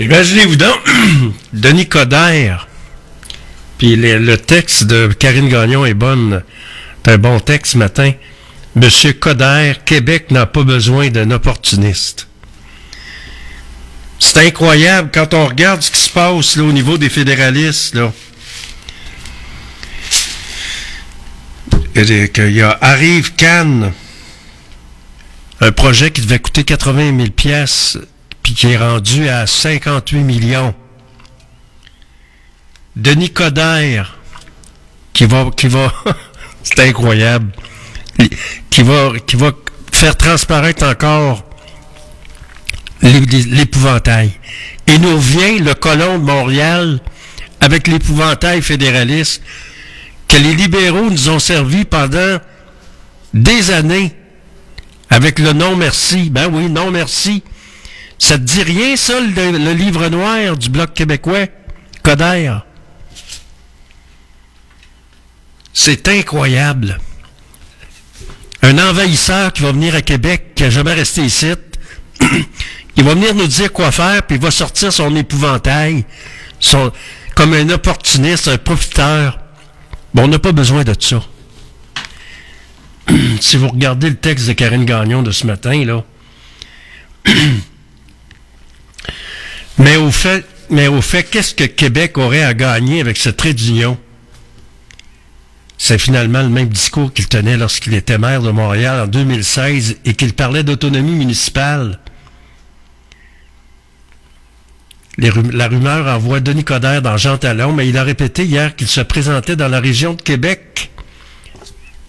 Imaginez-vous 0.00 0.56
donc, 0.56 0.80
Denis 1.52 1.86
Coderre, 1.86 2.66
puis 3.76 3.96
le, 3.96 4.36
texte 4.36 4.84
de 4.84 5.08
Karine 5.08 5.50
Gagnon 5.50 5.84
est 5.84 5.94
bonne. 5.94 6.42
C'est 7.04 7.12
un 7.12 7.18
bon 7.18 7.38
texte 7.38 7.72
ce 7.72 7.78
matin. 7.78 8.12
Monsieur 8.76 9.12
Coderre, 9.12 9.84
Québec 9.84 10.30
n'a 10.30 10.46
pas 10.46 10.62
besoin 10.62 11.10
d'un 11.10 11.30
opportuniste. 11.30 12.28
C'est 14.18 14.46
incroyable 14.46 15.10
quand 15.12 15.34
on 15.34 15.46
regarde 15.46 15.82
ce 15.82 15.90
qui 15.90 16.00
se 16.00 16.10
passe 16.10 16.56
là, 16.56 16.62
au 16.62 16.72
niveau 16.72 16.96
des 16.96 17.10
fédéralistes. 17.10 17.94
Là. 17.94 18.10
Il 21.94 22.52
y 22.56 22.62
a 22.62 22.78
Arrive 22.80 23.34
Cannes, 23.34 23.92
un 25.60 25.72
projet 25.72 26.10
qui 26.10 26.22
devait 26.22 26.38
coûter 26.38 26.64
80 26.64 27.16
000 27.16 27.30
pièces 27.30 27.98
puis 28.42 28.54
qui 28.54 28.68
est 28.68 28.76
rendu 28.78 29.28
à 29.28 29.46
58 29.46 30.20
millions. 30.20 30.74
Denis 32.96 33.30
Coderre, 33.32 34.18
qui 35.12 35.24
va, 35.26 35.46
qui 35.56 35.68
va, 35.68 35.92
c'est 36.62 36.80
incroyable, 36.80 37.52
qui 38.70 38.82
va, 38.82 39.12
qui 39.26 39.36
va 39.36 39.52
faire 39.92 40.16
transparaître 40.16 40.84
encore 40.86 41.44
l'é- 43.02 43.20
l'épouvantail. 43.20 44.32
Et 44.86 44.98
nous 44.98 45.18
vient 45.18 45.58
le 45.58 45.74
colon 45.74 46.18
de 46.18 46.24
Montréal 46.24 47.00
avec 47.60 47.86
l'épouvantail 47.86 48.62
fédéraliste 48.62 49.42
que 50.28 50.36
les 50.36 50.54
libéraux 50.54 51.10
nous 51.10 51.28
ont 51.28 51.38
servi 51.38 51.84
pendant 51.84 52.38
des 53.34 53.70
années 53.70 54.14
avec 55.08 55.38
le 55.38 55.52
non 55.52 55.76
merci. 55.76 56.30
Ben 56.30 56.48
oui, 56.52 56.68
non 56.68 56.90
merci. 56.90 57.42
Ça 58.20 58.36
te 58.36 58.42
dit 58.42 58.62
rien, 58.62 58.96
ça, 58.96 59.18
le, 59.18 59.72
livre 59.72 60.08
noir 60.08 60.56
du 60.56 60.68
Bloc 60.68 60.92
québécois? 60.92 61.46
Coderre. 62.02 62.66
C'est 65.72 66.06
incroyable. 66.06 67.00
Un 68.62 68.78
envahisseur 68.78 69.54
qui 69.54 69.62
va 69.62 69.72
venir 69.72 69.94
à 69.94 70.02
Québec, 70.02 70.52
qui 70.54 70.62
n'a 70.64 70.70
jamais 70.70 70.92
resté 70.92 71.22
ici, 71.22 71.46
il 72.96 73.04
va 73.04 73.14
venir 73.14 73.34
nous 73.34 73.46
dire 73.46 73.72
quoi 73.72 73.90
faire, 73.90 74.22
puis 74.22 74.36
il 74.36 74.42
va 74.42 74.50
sortir 74.50 74.92
son 74.92 75.16
épouvantail, 75.16 76.04
comme 77.34 77.54
un 77.54 77.70
opportuniste, 77.70 78.48
un 78.48 78.58
profiteur. 78.58 79.38
Bon, 80.12 80.24
on 80.24 80.28
n'a 80.28 80.38
pas 80.38 80.52
besoin 80.52 80.84
de 80.84 80.94
ça. 80.98 81.22
si 83.40 83.56
vous 83.56 83.68
regardez 83.68 84.10
le 84.10 84.16
texte 84.16 84.46
de 84.46 84.52
Karine 84.52 84.84
Gagnon 84.84 85.22
de 85.22 85.30
ce 85.30 85.46
matin, 85.46 85.82
là, 85.86 86.04
mais 89.78 89.96
au 89.96 90.10
fait, 90.10 90.44
mais 90.70 90.88
au 90.88 91.00
fait, 91.00 91.24
qu'est-ce 91.24 91.54
que 91.54 91.64
Québec 91.64 92.18
aurait 92.18 92.42
à 92.42 92.54
gagner 92.54 93.00
avec 93.00 93.16
ce 93.16 93.28
trait 93.28 93.54
d'union? 93.54 93.98
C'est 95.78 95.98
finalement 95.98 96.42
le 96.42 96.50
même 96.50 96.68
discours 96.68 97.12
qu'il 97.12 97.26
tenait 97.26 97.56
lorsqu'il 97.56 97.94
était 97.94 98.18
maire 98.18 98.42
de 98.42 98.50
Montréal 98.50 99.00
en 99.00 99.06
2016 99.06 99.96
et 100.04 100.14
qu'il 100.14 100.34
parlait 100.34 100.62
d'autonomie 100.62 101.14
municipale. 101.14 101.98
La 105.16 105.68
rumeur 105.68 106.06
envoie 106.06 106.40
Denis 106.40 106.64
Coderre 106.64 107.02
dans 107.02 107.16
Jean 107.16 107.36
Talon, 107.38 107.72
mais 107.72 107.88
il 107.88 107.96
a 107.98 108.04
répété 108.04 108.44
hier 108.44 108.76
qu'il 108.76 108.88
se 108.88 109.00
présentait 109.00 109.56
dans 109.56 109.68
la 109.68 109.80
région 109.80 110.14
de 110.14 110.22
Québec 110.22 110.90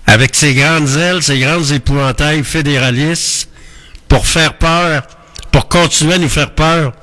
avec 0.06 0.36
ses 0.36 0.54
grandes 0.54 0.90
ailes, 0.98 1.24
ses 1.24 1.40
grandes 1.40 1.72
épouvantails 1.72 2.44
fédéralistes 2.44 3.50
pour 4.08 4.28
faire 4.28 4.58
peur, 4.58 5.04
pour 5.52 5.70
continuer 5.70 6.16
à 6.16 6.18
nous 6.18 6.30
faire 6.30 6.52
peur. 6.52 6.94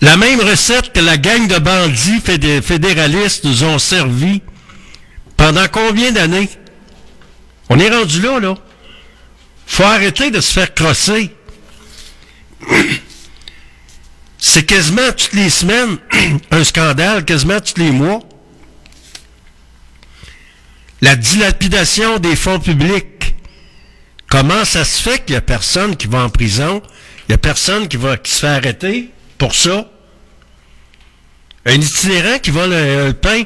La 0.00 0.16
même 0.16 0.40
recette 0.40 0.92
que 0.92 1.00
la 1.00 1.18
gang 1.18 1.46
de 1.46 1.58
bandits 1.58 2.20
fédé- 2.20 2.62
fédéralistes 2.62 3.44
nous 3.44 3.64
ont 3.64 3.78
servi 3.78 4.40
pendant 5.36 5.68
combien 5.68 6.10
d'années? 6.12 6.48
On 7.68 7.78
est 7.78 7.90
rendu 7.90 8.20
là, 8.22 8.40
là. 8.40 8.54
Faut 9.66 9.84
arrêter 9.84 10.30
de 10.30 10.40
se 10.40 10.52
faire 10.52 10.74
crosser. 10.74 11.30
C'est 14.38 14.64
quasiment 14.64 15.12
toutes 15.16 15.34
les 15.34 15.50
semaines 15.50 15.98
un 16.50 16.64
scandale, 16.64 17.24
quasiment 17.26 17.60
tous 17.60 17.78
les 17.78 17.90
mois. 17.90 18.20
La 21.02 21.14
dilapidation 21.14 22.18
des 22.18 22.36
fonds 22.36 22.58
publics. 22.58 23.34
Comment 24.28 24.64
ça 24.64 24.84
se 24.84 25.02
fait 25.02 25.18
qu'il 25.24 25.34
n'y 25.34 25.38
a 25.38 25.42
personne 25.42 25.96
qui 25.96 26.06
va 26.06 26.22
en 26.24 26.30
prison? 26.30 26.82
Il 27.28 27.32
n'y 27.32 27.34
a 27.34 27.38
personne 27.38 27.86
qui, 27.86 27.96
va, 27.96 28.16
qui 28.16 28.32
se 28.32 28.40
fait 28.40 28.46
arrêter? 28.48 29.10
Pour 29.40 29.54
ça? 29.54 29.90
Un 31.66 31.80
itinérant 31.80 32.38
qui 32.38 32.50
vole 32.50 32.72
un, 32.72 33.08
un 33.08 33.12
pain 33.12 33.42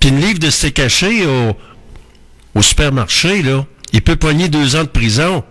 puis 0.00 0.08
une 0.08 0.20
livre 0.20 0.38
de 0.38 0.50
steak 0.50 0.74
caché 0.74 1.26
au, 1.26 2.62
supermarché, 2.62 3.42
là, 3.42 3.64
il 3.92 4.02
peut 4.02 4.16
pogner 4.16 4.48
deux 4.48 4.74
ans 4.74 4.82
de 4.82 4.88
prison. 4.88 5.44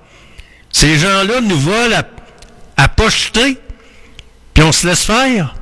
Ces 0.74 0.98
gens-là 0.98 1.40
nous 1.40 1.58
volent 1.58 1.96
à, 1.96 2.84
à 2.84 2.90
pocheter, 2.90 3.58
puis 4.54 4.64
on 4.64 4.74
se 4.74 4.86
laisse 4.86 5.04
faire. 5.04 5.56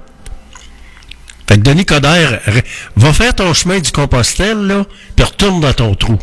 Fait 1.48 1.58
que 1.58 1.62
Denis 1.62 1.86
Coderre, 1.86 2.42
re- 2.48 2.64
va 2.96 3.14
faire 3.14 3.36
ton 3.36 3.54
chemin 3.54 3.80
du 3.80 3.92
Compostelle, 3.92 4.58
là, 4.66 4.86
puis 5.16 5.26
retourne 5.26 5.62
dans 5.62 5.74
ton 5.74 5.94
trou. 5.94 6.18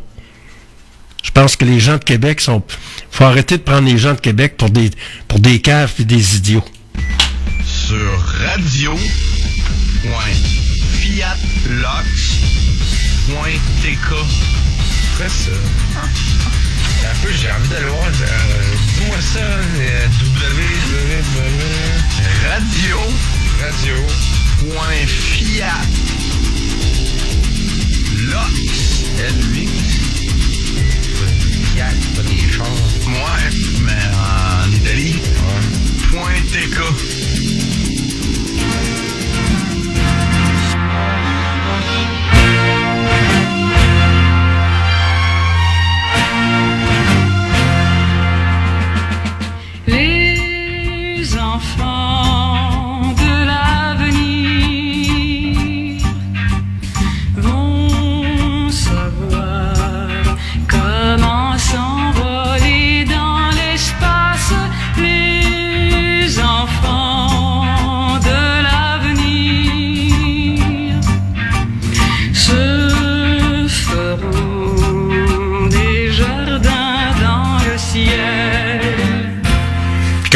Je 1.23 1.31
pense 1.31 1.55
que 1.55 1.64
les 1.64 1.78
gens 1.78 1.98
de 1.98 2.05
Québec 2.05 2.40
sont... 2.40 2.64
faut 3.10 3.24
arrêter 3.24 3.59
de 3.59 3.62
prendre 3.62 3.86
les 3.86 3.98
gens 3.98 4.14
de 4.14 4.20
Québec 4.20 4.56
pour 4.56 4.70
des, 4.70 4.90
pour 5.28 5.39
des 5.39 5.60
caves 5.60 5.94
et 6.01 6.05
des 6.05 6.36
idiots. 6.36 6.64
Sur 7.86 8.18
radio.fiatlox.tk. 13.12 14.09
Ça? 15.28 15.50
Un 17.04 17.14
peu, 17.22 17.30
j'ai 17.32 17.50
envie 17.50 17.68
d'aller 17.68 17.86
voir. 17.86 18.06
euh, 18.06 18.10
Dis-moi 18.98 19.20
ça, 19.20 19.38
euh, 19.40 20.06
www. 20.20 20.60
Radio. 22.48 22.98
Radio. 23.60 23.96
Point 24.60 25.06
Fiat. 25.06 25.82
Lox. 28.30 28.54
Fiat, 31.72 31.94
pas 32.16 32.22
des 32.22 32.52
chars. 32.52 32.66
Ouais, 33.06 33.46
mais 33.82 34.02
en 34.16 34.70
Italie. 34.72 35.16
Point 36.10 36.42
TK. 36.52 36.78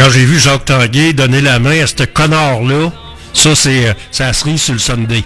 Quand 0.07 0.13
j'ai 0.13 0.25
vu 0.25 0.39
Jacques 0.39 0.63
Tanguay 0.63 1.11
donner 1.11 1.41
la 1.41 1.59
main 1.59 1.83
à 1.83 1.87
ce 1.87 2.05
connard-là, 2.05 2.93
ça, 3.33 3.55
c'est 3.55 3.89
euh, 3.89 3.93
la 4.19 4.31
cerise 4.31 4.61
sur 4.61 4.71
le 4.71 4.79
Sunday. 4.79 5.21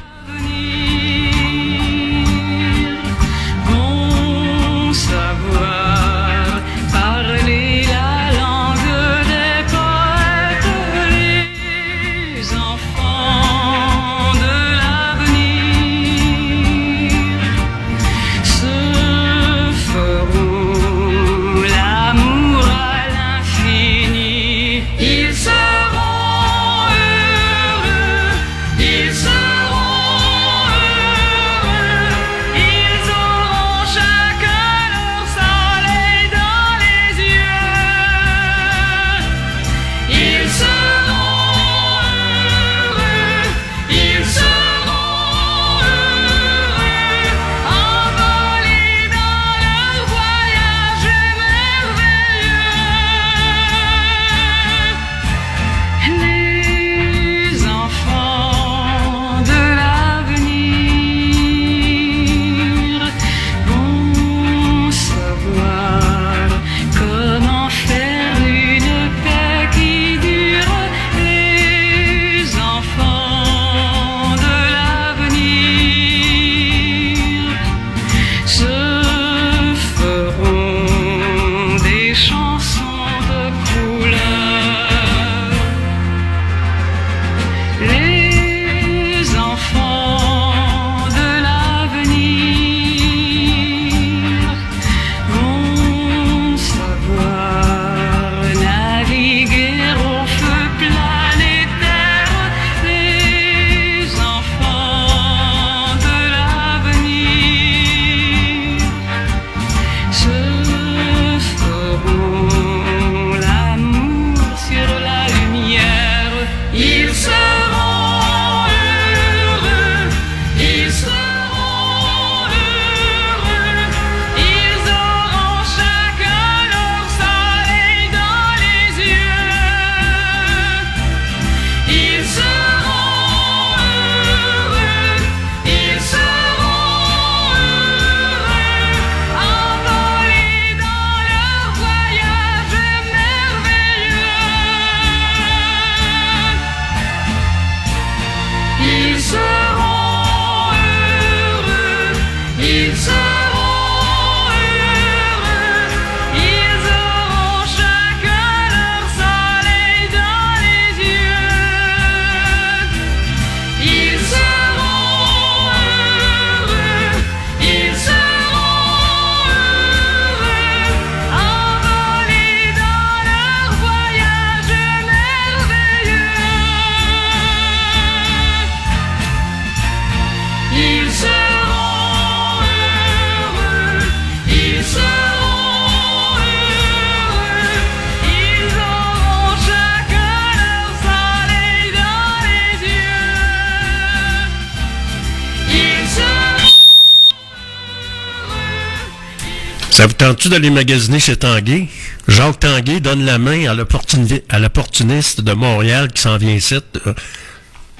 Ça 200.02 200.08
vous 200.08 200.14
tente-tu 200.14 200.50
d'aller 200.50 200.72
magasiner 200.72 201.20
chez 201.20 201.36
Tanguay? 201.36 201.88
Jacques 202.28 202.62
Tanguay 202.62 203.00
donne 203.02 203.24
la 203.24 203.38
main 203.38 203.70
à 203.70 203.76
l'opportuni- 203.76 204.42
à 204.50 204.58
l'opportuniste 204.58 205.42
de 205.42 205.54
Montréal 205.54 206.12
qui 206.12 206.24
s'en 206.24 206.38
vient 206.38 206.56
ici. 206.56 206.74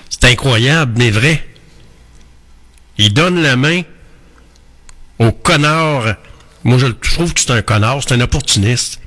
C'est 0.10 0.24
incroyable, 0.32 0.94
mais 0.98 1.12
vrai. 1.12 1.48
Il 2.98 3.14
donne 3.14 3.40
la 3.44 3.56
main 3.56 3.84
au 5.20 5.32
connard. 5.32 6.16
Moi, 6.64 6.80
je 6.80 6.88
trouve 6.88 7.36
que 7.36 7.40
c'est 7.40 7.52
un 7.52 7.62
connard, 7.62 8.00
c'est 8.02 8.16
un 8.16 8.22
opportuniste. 8.22 9.00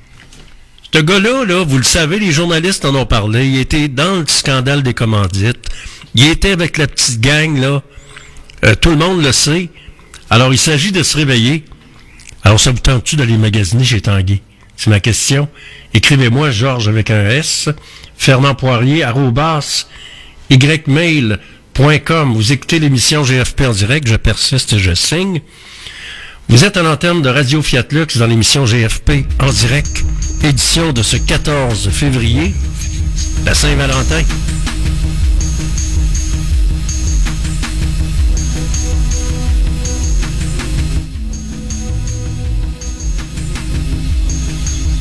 Ce 0.93 0.99
gars-là, 0.99 1.43
là, 1.43 1.65
vous 1.65 1.77
le 1.77 1.83
savez, 1.83 2.17
les 2.17 2.31
journalistes 2.31 2.85
en 2.85 2.95
ont 2.95 3.05
parlé. 3.05 3.45
Il 3.45 3.57
était 3.59 3.89
dans 3.89 4.19
le 4.21 4.25
scandale 4.25 4.83
des 4.83 4.93
commandites. 4.93 5.67
Il 6.13 6.25
était 6.27 6.51
avec 6.51 6.77
la 6.77 6.87
petite 6.87 7.19
gang, 7.19 7.59
là. 7.59 7.83
Euh, 8.63 8.73
tout 8.75 8.91
le 8.91 8.95
monde 8.95 9.21
le 9.21 9.33
sait. 9.33 9.67
Alors, 10.29 10.53
il 10.53 10.57
s'agit 10.57 10.93
de 10.93 11.03
se 11.03 11.17
réveiller. 11.17 11.65
Alors, 12.45 12.59
ça 12.59 12.71
vous 12.71 12.77
tente-tu 12.77 13.15
d'aller 13.15 13.37
magasiner 13.37 13.83
chez 13.83 14.01
Tanguy? 14.01 14.41
C'est 14.77 14.91
ma 14.91 14.99
question. 14.99 15.49
Écrivez-moi, 15.95 16.51
Georges, 16.51 16.87
avec 16.87 17.09
un 17.09 17.27
S. 17.27 17.69
Fernand 18.17 18.53
Poirier, 18.53 19.03
arrobas, 19.03 19.87
ymail.com. 20.51 22.33
Vous 22.33 22.51
écoutez 22.51 22.77
l'émission 22.79 23.23
GFP 23.23 23.61
en 23.61 23.71
direct. 23.71 24.07
Je 24.07 24.15
persiste 24.15 24.73
et 24.73 24.79
je 24.79 24.93
signe. 24.93 25.41
Vous 26.47 26.63
êtes 26.63 26.77
à 26.77 26.83
l'antenne 26.83 27.23
de 27.23 27.29
Radio 27.29 27.63
Fiat 27.63 27.85
Lux 27.89 28.17
dans 28.17 28.27
l'émission 28.27 28.65
GFP 28.65 29.25
en 29.41 29.49
direct, 29.49 30.03
édition 30.43 30.93
de 30.93 31.01
ce 31.01 31.17
14 31.17 31.89
février, 31.89 32.53
la 33.43 33.55
Saint-Valentin. 33.55 34.21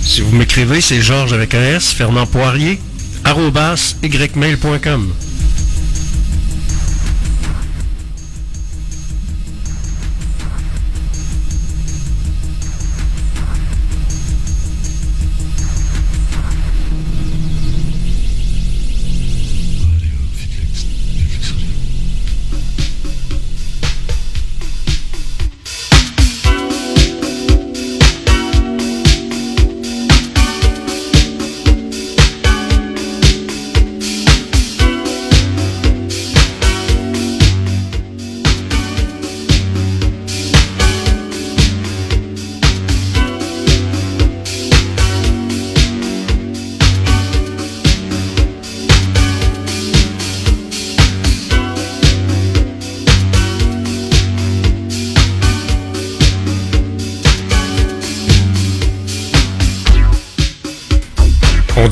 Si 0.05 0.21
vous 0.21 0.37
m'écrivez, 0.37 0.81
c'est 0.81 1.01
Georges 1.01 1.33
avec 1.33 1.55
un 1.55 1.63
S, 1.63 1.93
Fernand 1.93 2.27
Poirier, 2.27 2.79
arrobas, 3.25 3.97
ymail.com. 4.03 5.13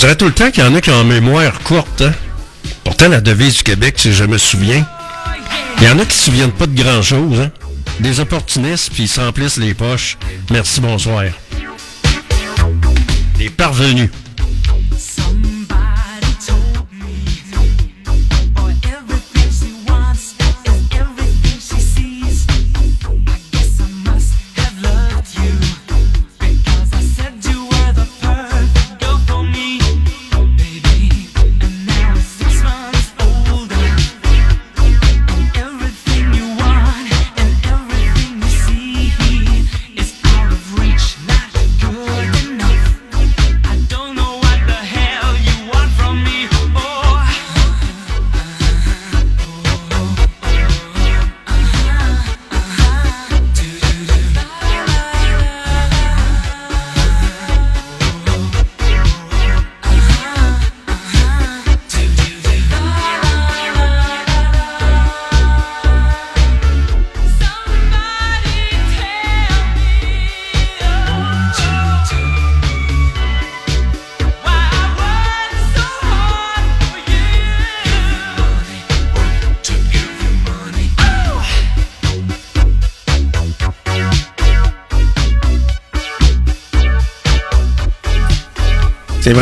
On 0.02 0.04
dirait 0.04 0.16
tout 0.16 0.24
le 0.24 0.32
temps 0.32 0.50
qu'il 0.50 0.64
y 0.64 0.66
en 0.66 0.74
a 0.74 0.80
qui 0.80 0.90
ont 0.90 0.96
en 0.96 1.04
mémoire 1.04 1.60
courte. 1.60 2.02
hein. 2.02 2.10
Pourtant, 2.82 3.06
la 3.08 3.20
devise 3.20 3.58
du 3.58 3.62
Québec, 3.62 3.94
c'est 3.98 4.12
je 4.12 4.24
me 4.24 4.36
souviens. 4.36 4.84
Il 5.78 5.84
y 5.84 5.88
en 5.88 5.96
a 6.00 6.04
qui 6.04 6.18
se 6.18 6.24
souviennent 6.24 6.50
pas 6.50 6.66
de 6.66 6.74
grand-chose. 6.74 7.38
Hein? 7.38 7.52
Des 8.00 8.18
opportunistes, 8.18 8.90
puis 8.92 9.04
ils 9.04 9.08
s'emplissent 9.08 9.58
les 9.58 9.74
poches. 9.74 10.18
Merci, 10.50 10.80
bonsoir. 10.80 11.22
Des 13.38 13.48
parvenus. 13.48 14.10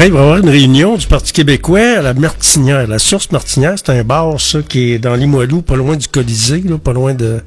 Il 0.07 0.13
va 0.13 0.19
y 0.19 0.23
avoir 0.23 0.39
une 0.39 0.49
réunion 0.49 0.97
du 0.97 1.07
Parti 1.07 1.31
québécois 1.33 1.99
à 1.99 2.03
la 2.03 2.15
Martinière. 2.15 2.87
La 2.87 2.99
source 2.99 3.31
Martinière, 3.33 3.75
c'est 3.77 3.91
un 3.91 4.03
bar, 4.03 4.41
ça, 4.41 4.61
qui 4.63 4.93
est 4.93 4.99
dans 4.99 5.15
Limoilou, 5.15 5.61
pas 5.61 5.77
loin 5.77 5.95
du 5.95 6.09
Colisée, 6.09 6.65
pas 6.83 6.95
loin 6.95 7.13
de 7.13 7.43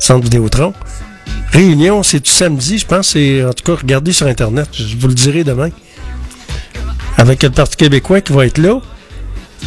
Centre 0.00 0.24
Vidéotron. 0.24 0.72
Réunion, 1.52 2.02
c'est 2.02 2.26
samedi, 2.26 2.78
je 2.78 2.86
pense, 2.86 3.10
c'est, 3.10 3.44
en 3.44 3.52
tout 3.52 3.62
cas, 3.64 3.80
regardez 3.80 4.12
sur 4.12 4.26
Internet, 4.26 4.68
je 4.72 4.96
vous 4.96 5.06
le 5.06 5.14
dirai 5.14 5.44
demain. 5.44 5.70
Avec 7.16 7.44
le 7.44 7.50
Parti 7.50 7.76
québécois 7.76 8.20
qui 8.20 8.32
va 8.32 8.46
être 8.46 8.58
là. 8.58 8.80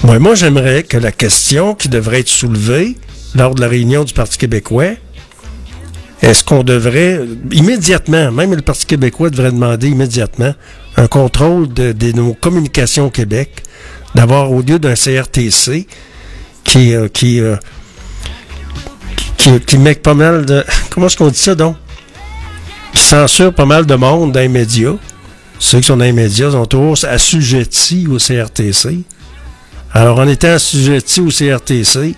Moi, 0.04 0.36
j'aimerais 0.36 0.84
que 0.84 0.98
la 0.98 1.14
question 1.14 1.76
qui 1.76 1.88
devrait 1.88 2.20
être 2.20 2.28
soulevée 2.28 2.98
lors 3.36 3.56
de 3.56 3.62
la 3.62 3.70
réunion 3.70 4.04
du 4.04 4.14
Parti 4.14 4.38
québécois, 4.38 4.96
est-ce 6.22 6.44
qu'on 6.44 6.64
devrait, 6.64 7.22
immédiatement, 7.52 8.32
même 8.32 8.54
le 8.54 8.62
Parti 8.62 8.86
québécois 8.86 9.30
devrait 9.30 9.52
demander 9.52 9.90
immédiatement 9.90 10.54
un 10.96 11.08
contrôle 11.08 11.72
de, 11.72 12.12
nos 12.12 12.34
communications 12.34 13.06
au 13.06 13.10
Québec, 13.12 13.64
d'avoir 14.16 14.52
au 14.52 14.62
lieu 14.62 14.80
d'un 14.80 14.96
CRTC 14.96 15.86
qui, 16.64 16.96
euh, 16.96 17.08
qui, 17.08 17.40
euh, 17.40 17.56
qui, 19.38 19.60
qui 19.60 19.78
met 19.78 19.96
pas 19.96 20.16
mal 20.16 20.46
de... 20.46 20.64
Comment 20.90 21.06
est-ce 21.06 21.18
qu'on 21.18 21.30
dit 21.30 21.38
ça 21.38 21.54
donc? 21.54 21.76
Qui 22.94 23.04
censure 23.04 23.54
pas 23.54 23.66
mal 23.66 23.86
de 23.86 23.96
monde 23.96 24.32
dans 24.32 24.40
les 24.40 24.48
médias. 24.48 24.96
Ceux 25.60 25.80
qui 25.80 25.88
sont 25.88 25.98
dans 25.98 26.06
les 26.06 26.14
médias 26.14 26.52
sont 26.52 26.66
tous 26.66 27.04
assujettis 27.04 28.08
au 28.08 28.18
CRTC. 28.18 29.02
Alors, 29.94 30.20
en 30.20 30.28
étant 30.28 30.50
assujettis 30.50 31.22
au 31.22 31.30
CRTC, 31.30 32.16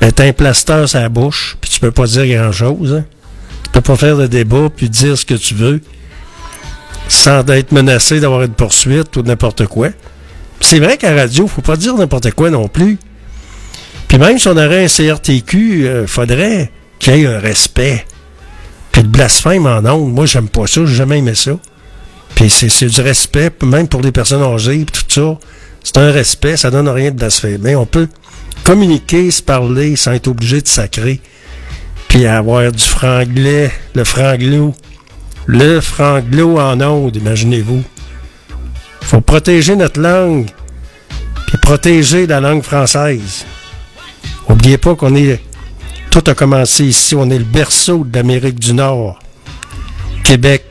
t'as 0.00 0.24
un 0.24 0.32
plaster 0.32 0.86
sur 0.86 1.00
la 1.00 1.08
bouche, 1.08 1.56
puis 1.60 1.70
tu 1.70 1.80
peux 1.80 1.90
pas 1.90 2.06
dire 2.06 2.26
grand-chose. 2.26 2.94
Hein. 2.94 3.04
Tu 3.64 3.70
peux 3.70 3.80
pas 3.80 3.96
faire 3.96 4.16
de 4.16 4.26
débat, 4.26 4.68
puis 4.74 4.88
dire 4.88 5.16
ce 5.16 5.24
que 5.24 5.34
tu 5.34 5.54
veux, 5.54 5.80
sans 7.08 7.46
être 7.48 7.72
menacé 7.72 8.20
d'avoir 8.20 8.42
une 8.42 8.54
poursuite 8.54 9.16
ou 9.16 9.22
n'importe 9.22 9.66
quoi. 9.66 9.88
C'est 10.60 10.78
vrai 10.78 10.96
qu'à 10.96 11.14
radio, 11.14 11.46
faut 11.46 11.62
pas 11.62 11.76
dire 11.76 11.94
n'importe 11.96 12.30
quoi 12.32 12.50
non 12.50 12.68
plus. 12.68 12.98
Puis 14.08 14.18
même 14.18 14.38
si 14.38 14.48
on 14.48 14.56
aurait 14.56 14.84
un 14.84 14.88
CRTQ, 14.88 16.00
il 16.02 16.06
faudrait 16.06 16.70
qu'il 16.98 17.16
y 17.16 17.22
ait 17.22 17.26
un 17.26 17.38
respect. 17.38 18.04
Puis 18.92 19.02
le 19.02 19.08
blasphème 19.08 19.66
en 19.66 19.84
ondes, 19.84 20.12
moi, 20.12 20.26
j'aime 20.26 20.48
pas 20.48 20.66
ça, 20.66 20.86
j'ai 20.86 20.94
jamais 20.94 21.18
aimé 21.18 21.34
ça. 21.34 21.52
Puis 22.34 22.50
c'est 22.50 22.86
du 22.86 23.00
respect, 23.00 23.50
même 23.62 23.88
pour 23.88 24.02
les 24.02 24.12
personnes 24.12 24.42
âgées, 24.42 24.86
tout 24.90 25.02
ça. 25.08 25.38
C'est 25.82 25.98
un 25.98 26.10
respect, 26.10 26.56
ça 26.56 26.70
donne 26.70 26.88
rien 26.88 27.10
de 27.10 27.16
blasphémer. 27.16 27.76
On 27.76 27.86
peut 27.86 28.08
communiquer, 28.66 29.30
se 29.30 29.42
parler 29.42 29.94
sans 29.94 30.12
être 30.12 30.26
obligé 30.26 30.60
de 30.60 30.66
sacrer. 30.66 31.20
Puis 32.08 32.26
avoir 32.26 32.72
du 32.72 32.82
franglais, 32.82 33.70
le 33.94 34.02
franglou, 34.02 34.74
Le 35.46 35.80
franglo 35.80 36.58
en 36.58 36.80
ondes, 36.80 37.14
imaginez-vous. 37.14 37.84
faut 39.02 39.20
protéger 39.20 39.76
notre 39.76 40.00
langue, 40.00 40.50
puis 41.46 41.58
protéger 41.58 42.26
la 42.26 42.40
langue 42.40 42.62
française. 42.62 43.46
Oubliez 44.48 44.78
pas 44.78 44.96
qu'on 44.96 45.14
est... 45.14 45.40
Tout 46.10 46.24
a 46.26 46.34
commencé 46.34 46.86
ici. 46.86 47.14
On 47.14 47.30
est 47.30 47.38
le 47.38 47.44
berceau 47.44 48.04
de 48.04 48.16
l'Amérique 48.16 48.58
du 48.58 48.72
Nord. 48.72 49.20
Québec. 50.24 50.64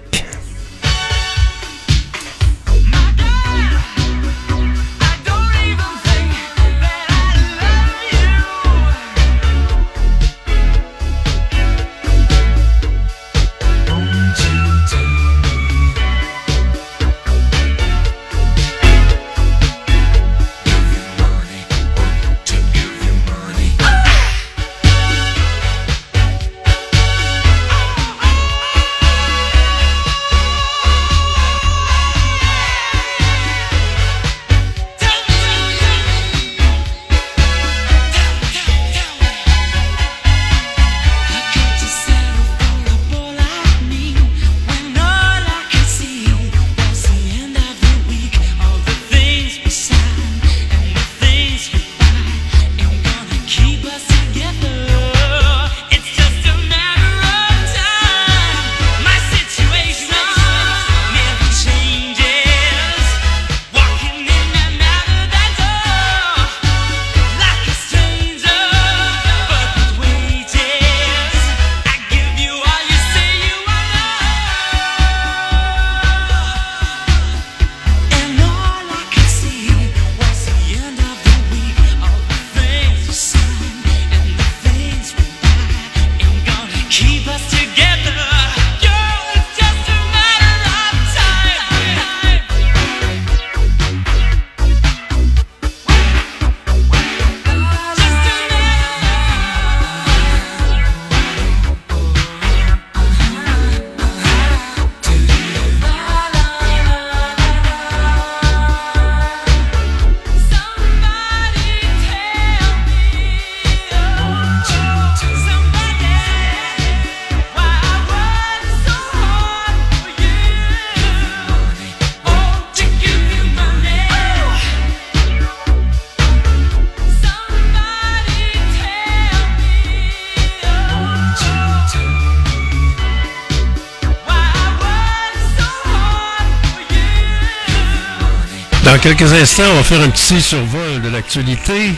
Quelques 139.06 139.34
instants, 139.34 139.64
on 139.72 139.76
va 139.76 139.84
faire 139.84 140.02
un 140.02 140.10
petit 140.10 140.42
survol 140.42 141.00
de 141.04 141.10
l'actualité. 141.10 141.92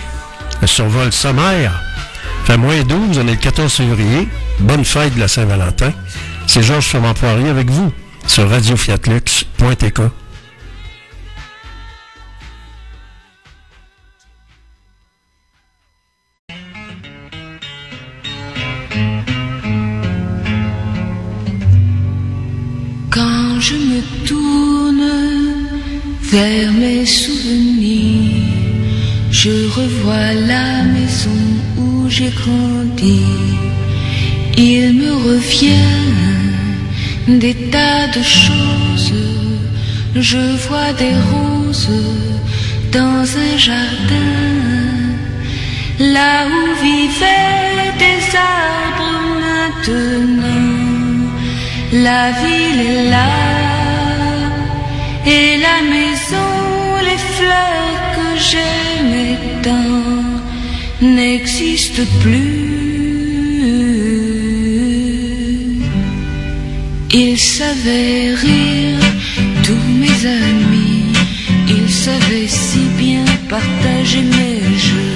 Un 0.62 0.68
survol 0.68 1.14
sommaire. 1.14 1.82
Fait 2.44 2.58
moins 2.58 2.84
12, 2.84 3.20
on 3.20 3.28
est 3.28 3.32
le 3.32 3.38
14 3.38 3.74
février. 3.74 4.28
Bonne 4.60 4.84
fête 4.84 5.16
de 5.16 5.22
la 5.22 5.30
Saint-Valentin. 5.30 5.94
C'est 6.48 6.62
Georges 6.62 6.88
Fernand 6.88 7.14
Poirier 7.14 7.48
avec 7.48 7.70
vous 7.70 7.94
sur 8.26 8.50
radiofiatlux.tk. 8.50 10.02
Quand 23.10 23.62
je 23.62 23.76
me 23.76 24.28
tourne 24.28 24.78
vers 26.32 26.67
Il 34.58 34.94
me 34.94 35.12
revient 35.30 36.08
des 37.28 37.54
tas 37.72 38.08
de 38.08 38.24
choses. 38.24 39.14
Je 40.16 40.44
vois 40.68 40.94
des 40.94 41.16
roses 41.32 41.90
dans 42.92 43.26
un 43.46 43.58
jardin, 43.58 44.34
là 46.00 46.48
où 46.48 46.64
vivaient 46.84 47.94
des 48.04 48.22
arbres 48.36 49.20
maintenant. 49.46 50.68
La 51.94 52.32
ville 52.42 52.82
est 52.94 53.10
là 53.12 53.34
et 55.26 55.58
la 55.68 55.80
maison, 55.96 56.54
les 57.08 57.22
fleurs 57.36 58.00
que 58.16 58.28
j'aimais 58.50 59.38
tant 59.64 59.97
n'existent 61.02 62.04
plus. 62.22 62.78
Ils 67.14 67.38
savaient 67.38 68.34
rire, 68.36 69.00
tous 69.64 69.88
mes 70.00 70.26
amis, 70.26 71.14
ils 71.68 71.90
savaient 71.90 72.48
si 72.48 72.80
bien 72.98 73.26
partager 73.50 74.22
mes 74.22 74.78
jeux, 74.78 75.07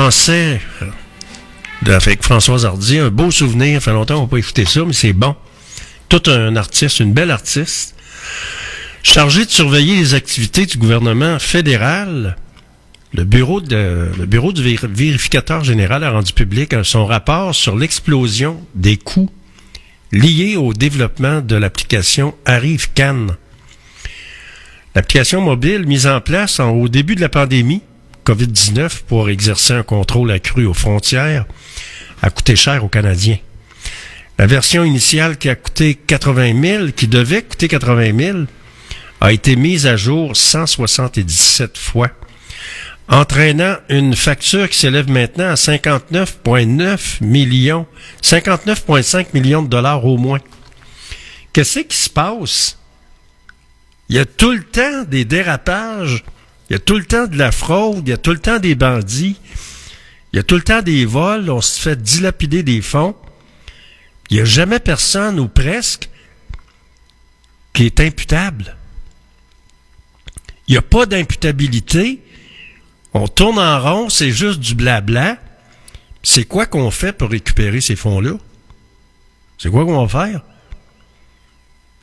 français. 0.00 0.60
euh, 0.82 1.96
Avec 1.96 2.22
Françoise 2.22 2.66
Hardy, 2.66 2.98
un 2.98 3.08
beau 3.10 3.30
souvenir. 3.30 3.80
Ça 3.80 3.86
fait 3.86 3.92
longtemps 3.92 4.16
qu'on 4.16 4.22
n'a 4.22 4.28
pas 4.28 4.36
écouté 4.38 4.66
ça, 4.66 4.84
mais 4.84 4.92
c'est 4.92 5.14
bon. 5.14 5.34
Tout 6.10 6.22
un 6.26 6.54
artiste, 6.56 7.00
une 7.00 7.14
belle 7.14 7.30
artiste. 7.30 7.94
Chargé 9.02 9.46
de 9.46 9.50
surveiller 9.50 9.96
les 9.96 10.12
activités 10.14 10.66
du 10.66 10.76
gouvernement 10.76 11.38
fédéral, 11.38 12.36
le 13.14 13.24
bureau, 13.24 13.60
du 13.62 13.72
vér- 13.74 14.86
vérificateur 14.86 15.64
général 15.64 16.04
a 16.04 16.10
rendu 16.10 16.32
public 16.34 16.74
un- 16.74 16.84
son 16.84 17.06
rapport 17.06 17.54
sur 17.54 17.74
l'explosion 17.76 18.60
des 18.74 18.98
coûts 18.98 19.30
liés 20.12 20.56
au 20.56 20.74
développement 20.74 21.40
de 21.40 21.56
l'application 21.56 22.34
Arrive 22.44 22.90
Cannes. 22.92 23.36
L'application 24.94 25.40
mobile 25.40 25.86
mise 25.86 26.06
en 26.06 26.20
place 26.20 26.60
au 26.60 26.88
début 26.88 27.14
de 27.14 27.20
la 27.22 27.28
pandémie 27.30 27.80
COVID-19 28.26 29.02
pour 29.06 29.30
exercer 29.30 29.72
un 29.72 29.84
contrôle 29.84 30.32
accru 30.32 30.66
aux 30.66 30.74
frontières 30.74 31.46
a 32.22 32.30
coûté 32.30 32.56
cher 32.56 32.84
aux 32.84 32.88
Canadiens. 32.88 33.38
La 34.38 34.46
version 34.46 34.84
initiale 34.84 35.38
qui 35.38 35.48
a 35.48 35.54
coûté 35.54 35.94
80 35.94 36.60
000, 36.60 36.86
qui 36.88 37.06
devait 37.06 37.42
coûter 37.42 37.68
80 37.68 38.18
000, 38.18 38.38
a 39.20 39.32
été 39.32 39.54
mise 39.54 39.86
à 39.86 39.96
jour 39.96 40.36
177 40.36 41.78
fois, 41.78 42.10
entraînant 43.08 43.76
une 43.88 44.16
facture 44.16 44.68
qui 44.68 44.78
s'élève 44.78 45.08
maintenant 45.08 45.50
à 45.50 45.54
59,9 45.54 47.24
millions, 47.24 47.86
59,5 48.22 49.26
millions 49.34 49.62
de 49.62 49.68
dollars 49.68 50.04
au 50.04 50.18
moins. 50.18 50.40
Qu'est-ce 51.52 51.80
qui 51.80 51.96
se 51.96 52.10
passe? 52.10 52.76
Il 54.08 54.16
y 54.16 54.18
a 54.18 54.24
tout 54.24 54.52
le 54.52 54.64
temps 54.64 55.04
des 55.08 55.24
dérapages, 55.24 56.24
il 56.68 56.72
y 56.72 56.76
a 56.76 56.78
tout 56.78 56.98
le 56.98 57.04
temps 57.04 57.26
de 57.26 57.36
la 57.36 57.52
fraude, 57.52 58.02
il 58.06 58.10
y 58.10 58.12
a 58.12 58.16
tout 58.16 58.32
le 58.32 58.38
temps 58.38 58.58
des 58.58 58.74
bandits, 58.74 59.36
il 60.32 60.36
y 60.36 60.38
a 60.40 60.42
tout 60.42 60.56
le 60.56 60.62
temps 60.62 60.82
des 60.82 61.04
vols, 61.04 61.48
on 61.50 61.60
se 61.60 61.80
fait 61.80 62.00
dilapider 62.00 62.62
des 62.62 62.82
fonds. 62.82 63.16
Il 64.30 64.36
n'y 64.36 64.42
a 64.42 64.44
jamais 64.44 64.80
personne, 64.80 65.38
ou 65.38 65.48
presque, 65.48 66.08
qui 67.72 67.86
est 67.86 68.00
imputable. 68.00 68.76
Il 70.66 70.72
n'y 70.72 70.78
a 70.78 70.82
pas 70.82 71.06
d'imputabilité. 71.06 72.20
On 73.14 73.28
tourne 73.28 73.58
en 73.58 73.80
rond, 73.80 74.08
c'est 74.08 74.32
juste 74.32 74.58
du 74.58 74.74
blabla. 74.74 75.38
C'est 76.22 76.44
quoi 76.44 76.66
qu'on 76.66 76.90
fait 76.90 77.12
pour 77.12 77.30
récupérer 77.30 77.80
ces 77.80 77.94
fonds-là? 77.94 78.32
C'est 79.58 79.70
quoi 79.70 79.84
qu'on 79.84 80.04
va 80.04 80.26
faire? 80.26 80.42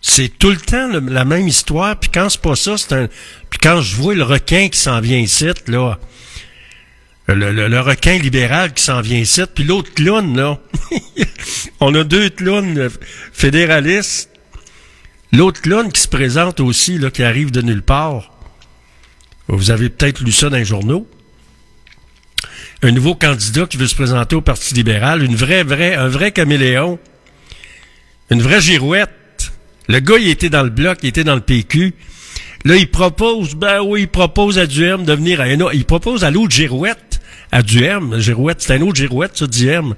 C'est 0.05 0.37
tout 0.37 0.49
le 0.49 0.57
temps 0.57 0.89
la 0.89 1.23
même 1.23 1.47
histoire, 1.47 1.97
puis 1.97 2.11
quand 2.13 2.27
c'est 2.27 2.41
pas 2.41 2.57
ça, 2.57 2.77
c'est 2.77 2.91
un... 2.93 3.07
Puis 3.49 3.59
quand 3.63 3.79
je 3.81 3.95
vois 3.95 4.13
le 4.13 4.23
requin 4.23 4.67
qui 4.67 4.77
s'en 4.77 4.99
vient 4.99 5.17
ici, 5.17 5.47
là, 5.67 5.97
le, 7.29 7.79
requin 7.79 8.17
libéral 8.17 8.73
qui 8.73 8.83
s'en 8.83 8.99
vient 8.99 9.17
ici, 9.17 9.41
puis 9.55 9.63
l'autre 9.63 9.93
clown, 9.93 10.35
là, 10.35 10.59
on 11.79 11.95
a 11.95 12.03
deux 12.03 12.29
clowns 12.29 12.89
fédéralistes, 13.31 14.29
l'autre 15.31 15.61
clown 15.61 15.89
qui 15.89 16.01
se 16.01 16.09
présente 16.09 16.59
aussi, 16.59 16.97
là, 16.97 17.09
qui 17.09 17.23
arrive 17.23 17.51
de 17.51 17.61
nulle 17.61 17.81
part. 17.81 18.29
Vous 19.47 19.71
avez 19.71 19.89
peut-être 19.89 20.19
lu 20.19 20.33
ça 20.33 20.49
dans 20.49 20.57
les 20.57 20.65
journaux. 20.65 21.07
Un 22.81 22.91
nouveau 22.91 23.15
candidat 23.15 23.67
qui 23.67 23.77
veut 23.77 23.87
se 23.87 23.95
présenter 23.95 24.35
au 24.35 24.41
Parti 24.41 24.73
libéral, 24.73 25.23
une 25.23 25.37
vraie, 25.37 25.63
vraie, 25.63 25.95
un 25.95 26.09
vrai 26.09 26.33
caméléon, 26.33 26.99
une 28.29 28.41
vraie 28.41 28.59
girouette. 28.59 29.22
Le 29.87 29.99
gars, 29.99 30.17
il 30.17 30.29
était 30.29 30.49
dans 30.49 30.63
le 30.63 30.69
bloc, 30.69 30.99
il 31.03 31.09
était 31.09 31.23
dans 31.23 31.35
le 31.35 31.41
PQ. 31.41 31.93
Là, 32.65 32.77
il 32.77 32.89
propose, 32.89 33.55
ben 33.55 33.81
oui, 33.81 34.01
il 34.01 34.07
propose 34.07 34.57
à 34.57 34.65
Duhem 34.65 35.03
de 35.03 35.13
venir 35.13 35.41
à 35.41 35.45
un 35.45 35.59
autre. 35.59 35.73
Il 35.73 35.85
propose 35.85 36.23
à 36.23 36.31
l'autre 36.31 36.55
Girouette, 36.55 37.19
à 37.51 37.61
Duhem. 37.61 38.17
Girouette, 38.19 38.61
c'est 38.61 38.75
un 38.75 38.81
autre 38.81 38.95
Girouette, 38.95 39.37
ça, 39.37 39.47
Duhem. 39.47 39.95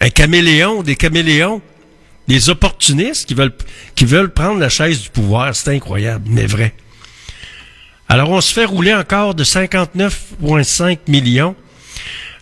Un 0.00 0.10
caméléon, 0.10 0.82
des 0.82 0.96
caméléons. 0.96 1.60
Des 2.28 2.50
opportunistes 2.50 3.26
qui 3.26 3.34
veulent, 3.34 3.54
qui 3.96 4.04
veulent 4.04 4.32
prendre 4.32 4.60
la 4.60 4.68
chaise 4.68 5.02
du 5.02 5.10
pouvoir. 5.10 5.54
C'est 5.54 5.74
incroyable, 5.74 6.24
mais 6.30 6.46
vrai. 6.46 6.72
Alors, 8.08 8.30
on 8.30 8.40
se 8.40 8.52
fait 8.52 8.64
rouler 8.64 8.94
encore 8.94 9.34
de 9.34 9.44
59,5 9.44 10.98
millions. 11.08 11.56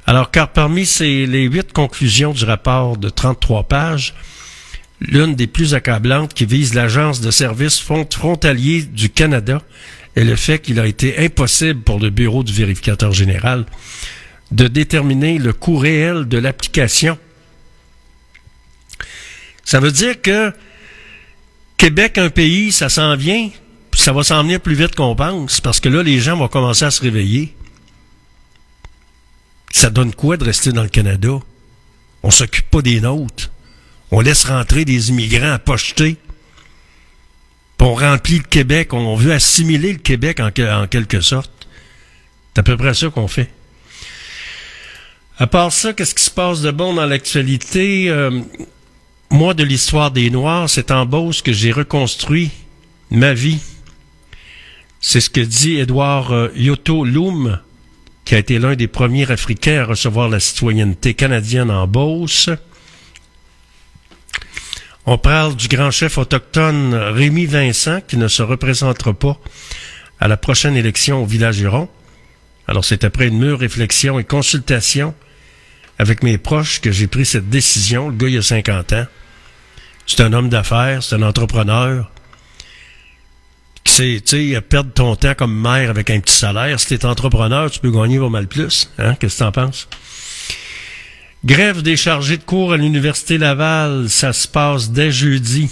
Alors, 0.06 0.30
car 0.30 0.48
parmi 0.48 0.86
ces, 0.86 1.26
les 1.26 1.44
huit 1.44 1.72
conclusions 1.72 2.32
du 2.32 2.44
rapport 2.44 2.96
de 2.96 3.08
33 3.08 3.64
pages, 3.64 4.14
l'une 5.00 5.34
des 5.34 5.46
plus 5.46 5.74
accablantes 5.74 6.34
qui 6.34 6.44
vise 6.46 6.74
l'Agence 6.74 7.20
de 7.20 7.30
services 7.30 7.80
front- 7.80 8.12
frontaliers 8.12 8.82
du 8.82 9.08
Canada 9.10 9.62
est 10.16 10.24
le 10.24 10.36
fait 10.36 10.58
qu'il 10.58 10.78
a 10.80 10.86
été 10.86 11.18
impossible 11.24 11.80
pour 11.80 11.98
le 11.98 12.10
Bureau 12.10 12.42
du 12.42 12.52
vérificateur 12.52 13.12
général 13.12 13.64
de 14.50 14.66
déterminer 14.66 15.38
le 15.38 15.52
coût 15.52 15.76
réel 15.78 16.26
de 16.26 16.36
l'application. 16.38 17.16
Ça 19.64 19.78
veut 19.80 19.92
dire 19.92 20.20
que 20.20 20.52
Québec, 21.76 22.18
un 22.18 22.28
pays, 22.28 22.72
ça 22.72 22.88
s'en 22.88 23.16
vient, 23.16 23.48
ça 23.94 24.12
va 24.12 24.22
s'en 24.22 24.42
venir 24.42 24.60
plus 24.60 24.74
vite 24.74 24.94
qu'on 24.94 25.14
pense, 25.14 25.60
parce 25.60 25.80
que 25.80 25.88
là, 25.88 26.02
les 26.02 26.18
gens 26.18 26.36
vont 26.36 26.48
commencer 26.48 26.84
à 26.84 26.90
se 26.90 27.00
réveiller. 27.00 27.54
Ça 29.72 29.88
donne 29.88 30.12
quoi 30.12 30.36
de 30.36 30.44
rester 30.44 30.72
dans 30.72 30.82
le 30.82 30.88
Canada? 30.88 31.38
On 32.22 32.30
s'occupe 32.30 32.68
pas 32.68 32.82
des 32.82 33.00
nôtres. 33.00 33.50
On 34.10 34.20
laisse 34.20 34.44
rentrer 34.44 34.84
des 34.84 35.10
immigrants 35.10 35.52
à 35.52 35.58
pocheter. 35.58 36.16
On 37.78 37.94
remplit 37.94 38.38
le 38.38 38.44
Québec. 38.44 38.92
On 38.92 39.14
veut 39.16 39.32
assimiler 39.32 39.92
le 39.92 39.98
Québec 39.98 40.40
en 40.40 40.50
quelque 40.50 41.20
sorte. 41.20 41.50
C'est 42.52 42.60
à 42.60 42.62
peu 42.62 42.76
près 42.76 42.94
ça 42.94 43.08
qu'on 43.08 43.28
fait. 43.28 43.50
À 45.38 45.46
part 45.46 45.72
ça, 45.72 45.94
qu'est-ce 45.94 46.14
qui 46.14 46.24
se 46.24 46.30
passe 46.30 46.60
de 46.60 46.70
bon 46.70 46.92
dans 46.92 47.06
l'actualité? 47.06 48.10
Euh, 48.10 48.42
moi, 49.30 49.54
de 49.54 49.64
l'histoire 49.64 50.10
des 50.10 50.28
Noirs, 50.28 50.68
c'est 50.68 50.90
en 50.90 51.06
Beauce 51.06 51.40
que 51.40 51.52
j'ai 51.52 51.72
reconstruit 51.72 52.50
ma 53.10 53.32
vie. 53.32 53.60
C'est 55.00 55.20
ce 55.20 55.30
que 55.30 55.40
dit 55.40 55.78
Édouard 55.78 56.32
euh, 56.32 56.48
Yoto 56.56 57.06
Loum, 57.06 57.58
qui 58.26 58.34
a 58.34 58.38
été 58.38 58.58
l'un 58.58 58.74
des 58.74 58.88
premiers 58.88 59.30
Africains 59.30 59.80
à 59.80 59.84
recevoir 59.86 60.28
la 60.28 60.40
citoyenneté 60.40 61.14
canadienne 61.14 61.70
en 61.70 61.86
Beauce. 61.86 62.50
On 65.12 65.18
parle 65.18 65.56
du 65.56 65.66
grand 65.66 65.90
chef 65.90 66.18
autochtone 66.18 66.94
Rémi 66.94 67.46
Vincent, 67.46 68.00
qui 68.00 68.16
ne 68.16 68.28
se 68.28 68.44
représentera 68.44 69.12
pas 69.12 69.36
à 70.20 70.28
la 70.28 70.36
prochaine 70.36 70.76
élection 70.76 71.24
au 71.24 71.26
village 71.26 71.58
Huron. 71.58 71.88
Alors 72.68 72.84
c'est 72.84 73.02
après 73.02 73.26
une 73.26 73.36
mûre 73.36 73.58
réflexion 73.58 74.20
et 74.20 74.24
consultation 74.24 75.12
avec 75.98 76.22
mes 76.22 76.38
proches 76.38 76.80
que 76.80 76.92
j'ai 76.92 77.08
pris 77.08 77.26
cette 77.26 77.50
décision. 77.50 78.10
Le 78.10 78.14
gars, 78.14 78.28
il 78.28 78.38
a 78.38 78.42
50 78.42 78.92
ans. 78.92 79.06
C'est 80.06 80.20
un 80.20 80.32
homme 80.32 80.48
d'affaires, 80.48 81.02
c'est 81.02 81.16
un 81.16 81.22
entrepreneur. 81.22 82.08
Tu 83.82 84.22
sais, 84.24 84.60
perdre 84.60 84.92
ton 84.92 85.16
temps 85.16 85.34
comme 85.34 85.60
maire 85.60 85.90
avec 85.90 86.10
un 86.10 86.20
petit 86.20 86.36
salaire. 86.36 86.78
Si 86.78 86.86
t'es 86.86 87.04
entrepreneur, 87.04 87.68
tu 87.68 87.80
peux 87.80 87.90
gagner 87.90 88.20
pas 88.20 88.28
mal 88.28 88.46
plus. 88.46 88.88
Hein? 88.96 89.16
Qu'est-ce 89.16 89.38
que 89.40 89.42
t'en 89.42 89.50
penses? 89.50 89.88
Grève 91.44 91.80
des 91.80 91.96
chargés 91.96 92.36
de 92.36 92.42
cours 92.42 92.74
à 92.74 92.76
l'Université 92.76 93.38
Laval, 93.38 94.10
ça 94.10 94.34
se 94.34 94.46
passe 94.46 94.90
dès 94.90 95.10
jeudi. 95.10 95.70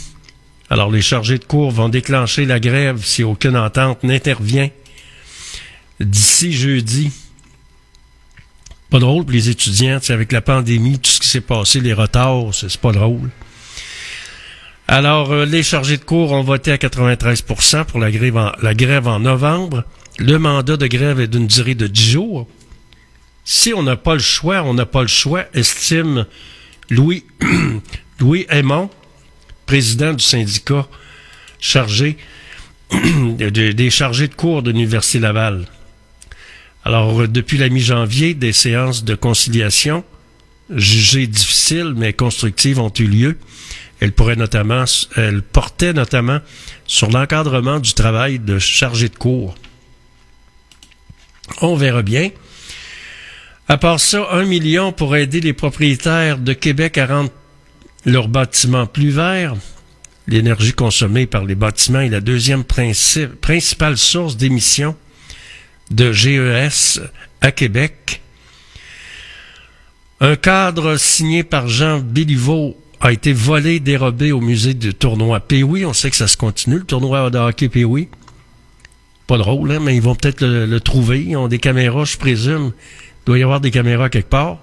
Alors, 0.70 0.90
les 0.90 1.02
chargés 1.02 1.38
de 1.38 1.44
cours 1.44 1.70
vont 1.70 1.90
déclencher 1.90 2.46
la 2.46 2.58
grève 2.58 3.04
si 3.04 3.22
aucune 3.22 3.56
entente 3.56 4.02
n'intervient 4.02 4.70
d'ici 6.00 6.52
jeudi. 6.52 7.10
Pas 8.88 8.98
drôle 8.98 9.24
pour 9.24 9.32
les 9.32 9.50
étudiants, 9.50 10.00
avec 10.08 10.32
la 10.32 10.40
pandémie, 10.40 10.98
tout 10.98 11.10
ce 11.10 11.20
qui 11.20 11.28
s'est 11.28 11.42
passé, 11.42 11.80
les 11.80 11.92
retards, 11.92 12.54
c'est 12.54 12.70
c'est 12.70 12.80
pas 12.80 12.92
drôle. 12.92 13.28
Alors, 14.86 15.32
euh, 15.32 15.44
les 15.44 15.62
chargés 15.62 15.98
de 15.98 16.04
cours 16.04 16.32
ont 16.32 16.42
voté 16.42 16.72
à 16.72 16.78
93% 16.78 17.84
pour 17.84 18.00
la 18.00 18.10
grève, 18.10 18.38
en, 18.38 18.52
la 18.62 18.72
grève 18.72 19.06
en 19.06 19.20
novembre. 19.20 19.84
Le 20.18 20.38
mandat 20.38 20.78
de 20.78 20.86
grève 20.86 21.20
est 21.20 21.28
d'une 21.28 21.46
durée 21.46 21.74
de 21.74 21.86
10 21.86 22.10
jours. 22.10 22.48
Si 23.50 23.72
on 23.72 23.82
n'a 23.82 23.96
pas 23.96 24.12
le 24.12 24.20
choix, 24.20 24.62
on 24.62 24.74
n'a 24.74 24.84
pas 24.84 25.00
le 25.00 25.08
choix, 25.08 25.46
estime 25.54 26.26
Louis, 26.90 27.24
Louis 28.20 28.44
Aymon, 28.50 28.90
président 29.64 30.12
du 30.12 30.22
syndicat 30.22 30.86
chargé 31.58 32.18
de- 32.92 33.48
de- 33.48 33.72
des 33.72 33.88
chargés 33.88 34.28
de 34.28 34.34
cours 34.34 34.62
de 34.62 34.70
l'Université 34.70 35.18
Laval. 35.18 35.64
Alors, 36.84 37.22
euh, 37.22 37.26
depuis 37.26 37.56
la 37.56 37.70
mi-janvier, 37.70 38.34
des 38.34 38.52
séances 38.52 39.02
de 39.02 39.14
conciliation 39.14 40.04
jugées 40.68 41.26
difficiles 41.26 41.94
mais 41.96 42.12
constructives 42.12 42.78
ont 42.78 42.92
eu 42.98 43.06
lieu. 43.06 43.38
Elles 44.00 44.12
pourraient 44.12 44.36
notamment, 44.36 44.84
notamment 45.94 46.40
sur 46.86 47.08
l'encadrement 47.10 47.78
du 47.80 47.94
travail 47.94 48.40
de 48.40 48.58
chargé 48.58 49.08
de 49.08 49.16
cours. 49.16 49.54
On 51.62 51.76
verra 51.76 52.02
bien. 52.02 52.28
À 53.68 53.76
part 53.76 54.00
ça, 54.00 54.28
un 54.32 54.44
million 54.44 54.92
pour 54.92 55.14
aider 55.14 55.40
les 55.40 55.52
propriétaires 55.52 56.38
de 56.38 56.54
Québec 56.54 56.96
à 56.96 57.06
rendre 57.06 57.30
leurs 58.06 58.28
bâtiments 58.28 58.86
plus 58.86 59.10
verts. 59.10 59.54
L'énergie 60.26 60.72
consommée 60.72 61.26
par 61.26 61.44
les 61.44 61.54
bâtiments 61.54 62.00
est 62.00 62.08
la 62.08 62.20
deuxième 62.20 62.62
princi- 62.62 63.28
principale 63.28 63.98
source 63.98 64.36
d'émissions 64.36 64.96
de 65.90 66.12
GES 66.12 67.00
à 67.40 67.52
Québec. 67.52 68.22
Un 70.20 70.36
cadre 70.36 70.96
signé 70.96 71.44
par 71.44 71.68
Jean 71.68 72.00
Béliveau 72.00 72.76
a 73.00 73.12
été 73.12 73.32
volé, 73.32 73.80
dérobé 73.80 74.32
au 74.32 74.40
musée 74.40 74.74
du 74.74 74.92
tournoi 74.94 75.40
Péoui. 75.40 75.84
On 75.84 75.92
sait 75.92 76.10
que 76.10 76.16
ça 76.16 76.26
se 76.26 76.36
continue, 76.36 76.78
le 76.78 76.84
tournoi 76.84 77.30
de 77.30 77.38
hockey 77.38 77.68
Péoui. 77.68 78.08
Pas 79.26 79.38
drôle, 79.38 79.70
hein, 79.72 79.78
mais 79.80 79.94
ils 79.94 80.02
vont 80.02 80.14
peut-être 80.14 80.44
le 80.44 80.80
trouver. 80.80 81.22
Ils 81.22 81.36
ont 81.36 81.48
des 81.48 81.58
caméras, 81.58 82.04
je 82.04 82.16
présume. 82.16 82.72
Doit 83.28 83.38
y 83.38 83.42
avoir 83.42 83.60
des 83.60 83.70
caméras 83.70 84.08
quelque 84.08 84.30
part. 84.30 84.56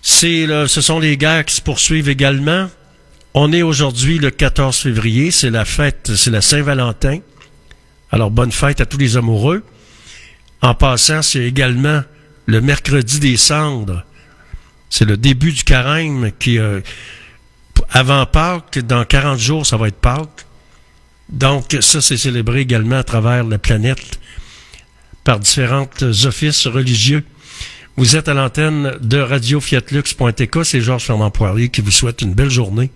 Ce 0.00 0.66
sont 0.66 0.98
les 0.98 1.18
guerres 1.18 1.44
qui 1.44 1.54
se 1.54 1.60
poursuivent 1.60 2.08
également. 2.08 2.70
On 3.34 3.52
est 3.52 3.60
aujourd'hui 3.60 4.18
le 4.18 4.30
14 4.30 4.74
février, 4.74 5.30
c'est 5.30 5.50
la 5.50 5.66
fête, 5.66 6.12
c'est 6.16 6.30
la 6.30 6.40
Saint-Valentin. 6.40 7.18
Alors 8.10 8.30
bonne 8.30 8.52
fête 8.52 8.80
à 8.80 8.86
tous 8.86 8.96
les 8.96 9.18
amoureux. 9.18 9.62
En 10.62 10.74
passant, 10.74 11.20
c'est 11.20 11.44
également 11.44 12.02
le 12.46 12.62
mercredi 12.62 13.20
des 13.20 13.36
cendres. 13.36 14.02
C'est 14.88 15.04
le 15.04 15.18
début 15.18 15.52
du 15.52 15.62
carême 15.62 16.30
qui 16.38 16.58
euh, 16.58 16.80
avant 17.90 18.24
Pâques, 18.24 18.78
dans 18.78 19.04
40 19.04 19.38
jours, 19.38 19.66
ça 19.66 19.76
va 19.76 19.88
être 19.88 20.00
Pâques. 20.00 20.46
Donc 21.28 21.76
ça 21.80 22.00
c'est 22.00 22.16
célébré 22.16 22.60
également 22.60 22.96
à 22.96 23.04
travers 23.04 23.44
la 23.44 23.58
planète 23.58 24.19
par 25.24 25.38
différents 25.38 25.88
offices 26.02 26.66
religieux. 26.66 27.24
Vous 27.96 28.16
êtes 28.16 28.28
à 28.28 28.34
l'antenne 28.34 28.96
de 29.00 29.18
Radio 29.18 29.60
Fiatlux.tk, 29.60 30.64
c'est 30.64 30.80
Georges 30.80 31.04
Fernand 31.04 31.30
Poirier 31.30 31.68
qui 31.68 31.80
vous 31.80 31.90
souhaite 31.90 32.22
une 32.22 32.34
belle 32.34 32.50
journée 32.50 32.90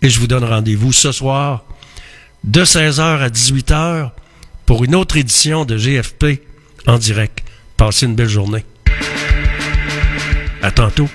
et 0.00 0.08
je 0.08 0.20
vous 0.20 0.26
donne 0.26 0.44
rendez-vous 0.44 0.92
ce 0.92 1.12
soir 1.12 1.64
de 2.44 2.64
16h 2.64 3.00
à 3.00 3.28
18h 3.28 4.10
pour 4.64 4.84
une 4.84 4.94
autre 4.94 5.16
édition 5.16 5.64
de 5.64 5.76
GFP 5.76 6.42
en 6.86 6.98
direct. 6.98 7.40
Passez 7.76 8.06
une 8.06 8.14
belle 8.14 8.28
journée. 8.28 8.64
À 10.62 10.70
tantôt. 10.70 11.08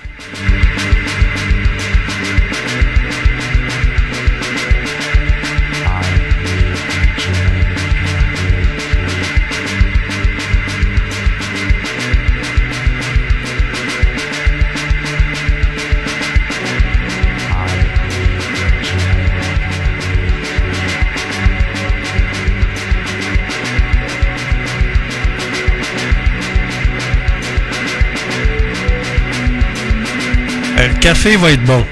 Café 31.04 31.36
va 31.36 31.52
être 31.52 31.66
bon. 31.66 31.84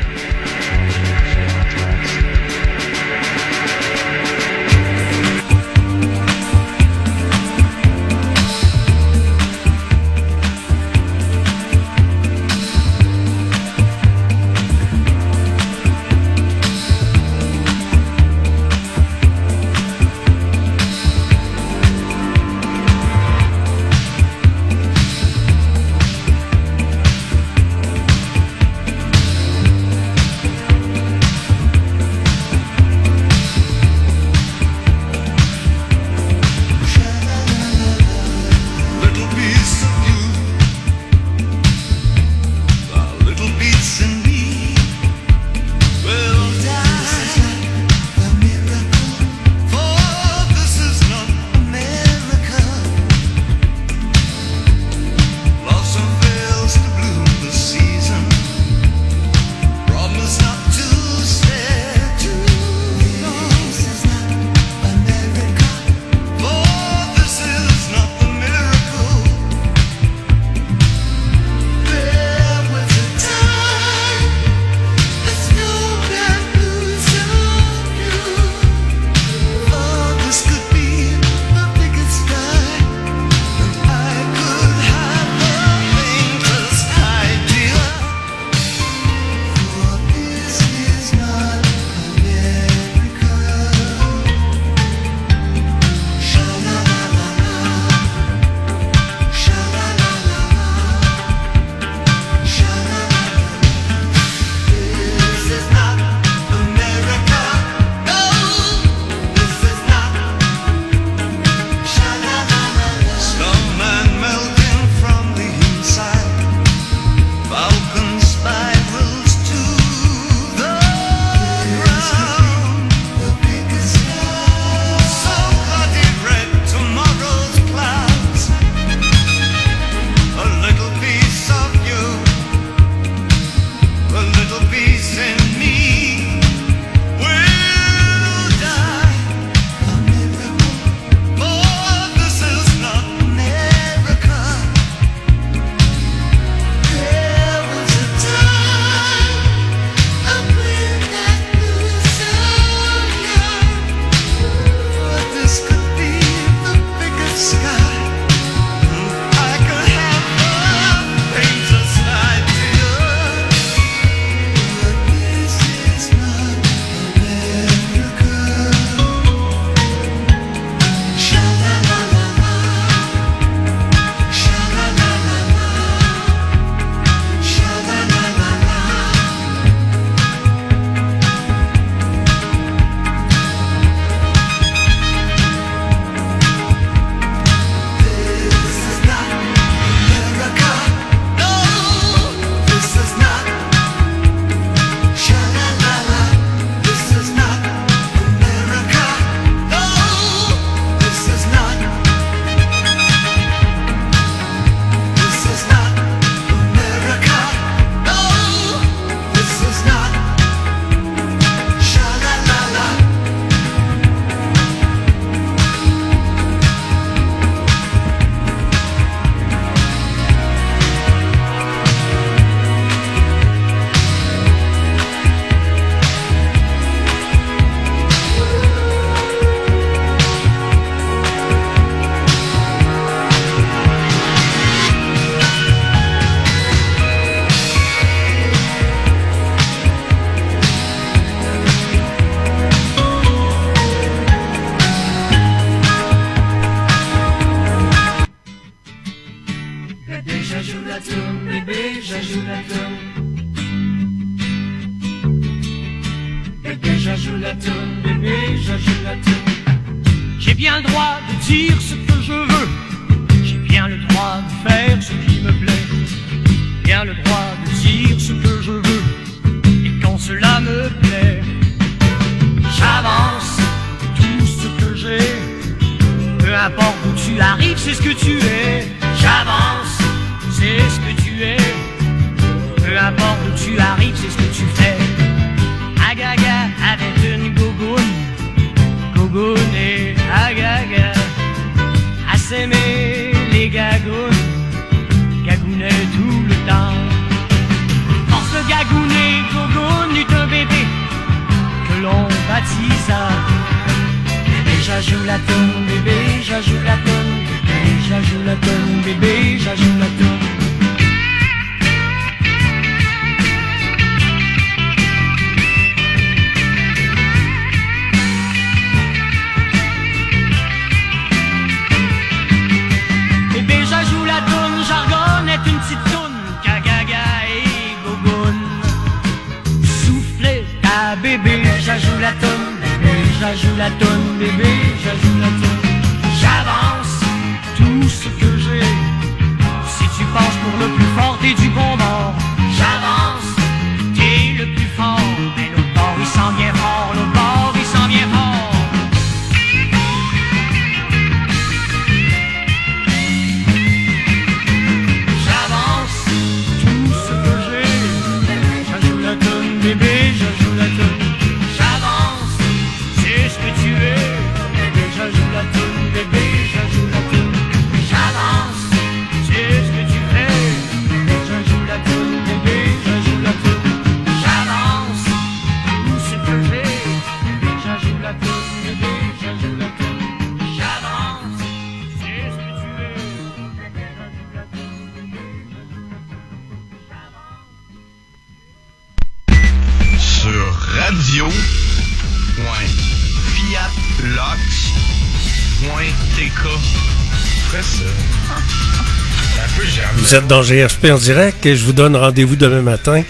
dans 400.52 400.64
GFP 400.64 401.12
en 401.12 401.18
direct 401.18 401.66
et 401.66 401.78
je 401.78 401.86
vous 401.86 401.94
donne 401.94 402.14
rendez-vous 402.14 402.58
demain 402.58 402.82
matin, 402.82 403.24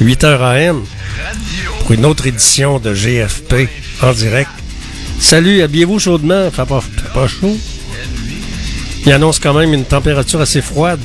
8h 0.00 0.40
AM, 0.40 0.82
pour 1.80 1.92
une 1.92 2.06
autre 2.06 2.26
édition 2.26 2.78
de 2.78 2.94
GFP 2.94 3.68
en 4.00 4.14
direct. 4.14 4.48
Salut, 5.20 5.60
habillez-vous 5.60 5.98
chaudement, 5.98 6.50
fait 6.50 6.64
pas, 6.64 6.82
pas 7.12 7.28
chaud. 7.28 7.58
Il 9.04 9.12
annonce 9.12 9.38
quand 9.38 9.52
même 9.52 9.74
une 9.74 9.84
température 9.84 10.40
assez 10.40 10.62
froide, 10.62 11.00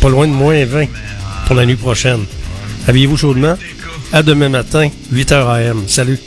pas 0.00 0.08
loin 0.08 0.26
de 0.26 0.32
moins 0.32 0.64
20 0.64 0.86
pour 1.44 1.54
la 1.54 1.66
nuit 1.66 1.76
prochaine. 1.76 2.24
Habillez-vous 2.88 3.18
chaudement. 3.18 3.58
À 4.10 4.22
demain 4.22 4.48
matin, 4.48 4.88
8h 5.12 5.34
AM. 5.34 5.82
Salut. 5.86 6.18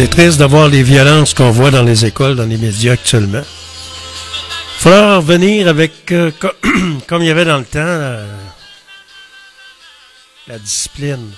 c'est 0.00 0.10
triste 0.10 0.38
d'avoir 0.38 0.68
les 0.68 0.84
violences 0.84 1.34
qu'on 1.34 1.50
voit 1.50 1.72
dans 1.72 1.82
les 1.82 2.06
écoles, 2.06 2.36
dans 2.36 2.46
les 2.46 2.56
médias 2.56 2.92
actuellement. 2.92 3.42
Il 3.42 4.80
faudra 4.80 5.16
revenir 5.16 5.66
avec, 5.66 6.12
euh, 6.12 6.30
comme 7.08 7.22
il 7.22 7.26
y 7.26 7.30
avait 7.32 7.44
dans 7.44 7.58
le 7.58 7.64
temps, 7.64 7.80
euh, 7.80 8.24
la 10.46 10.56
discipline. 10.60 11.28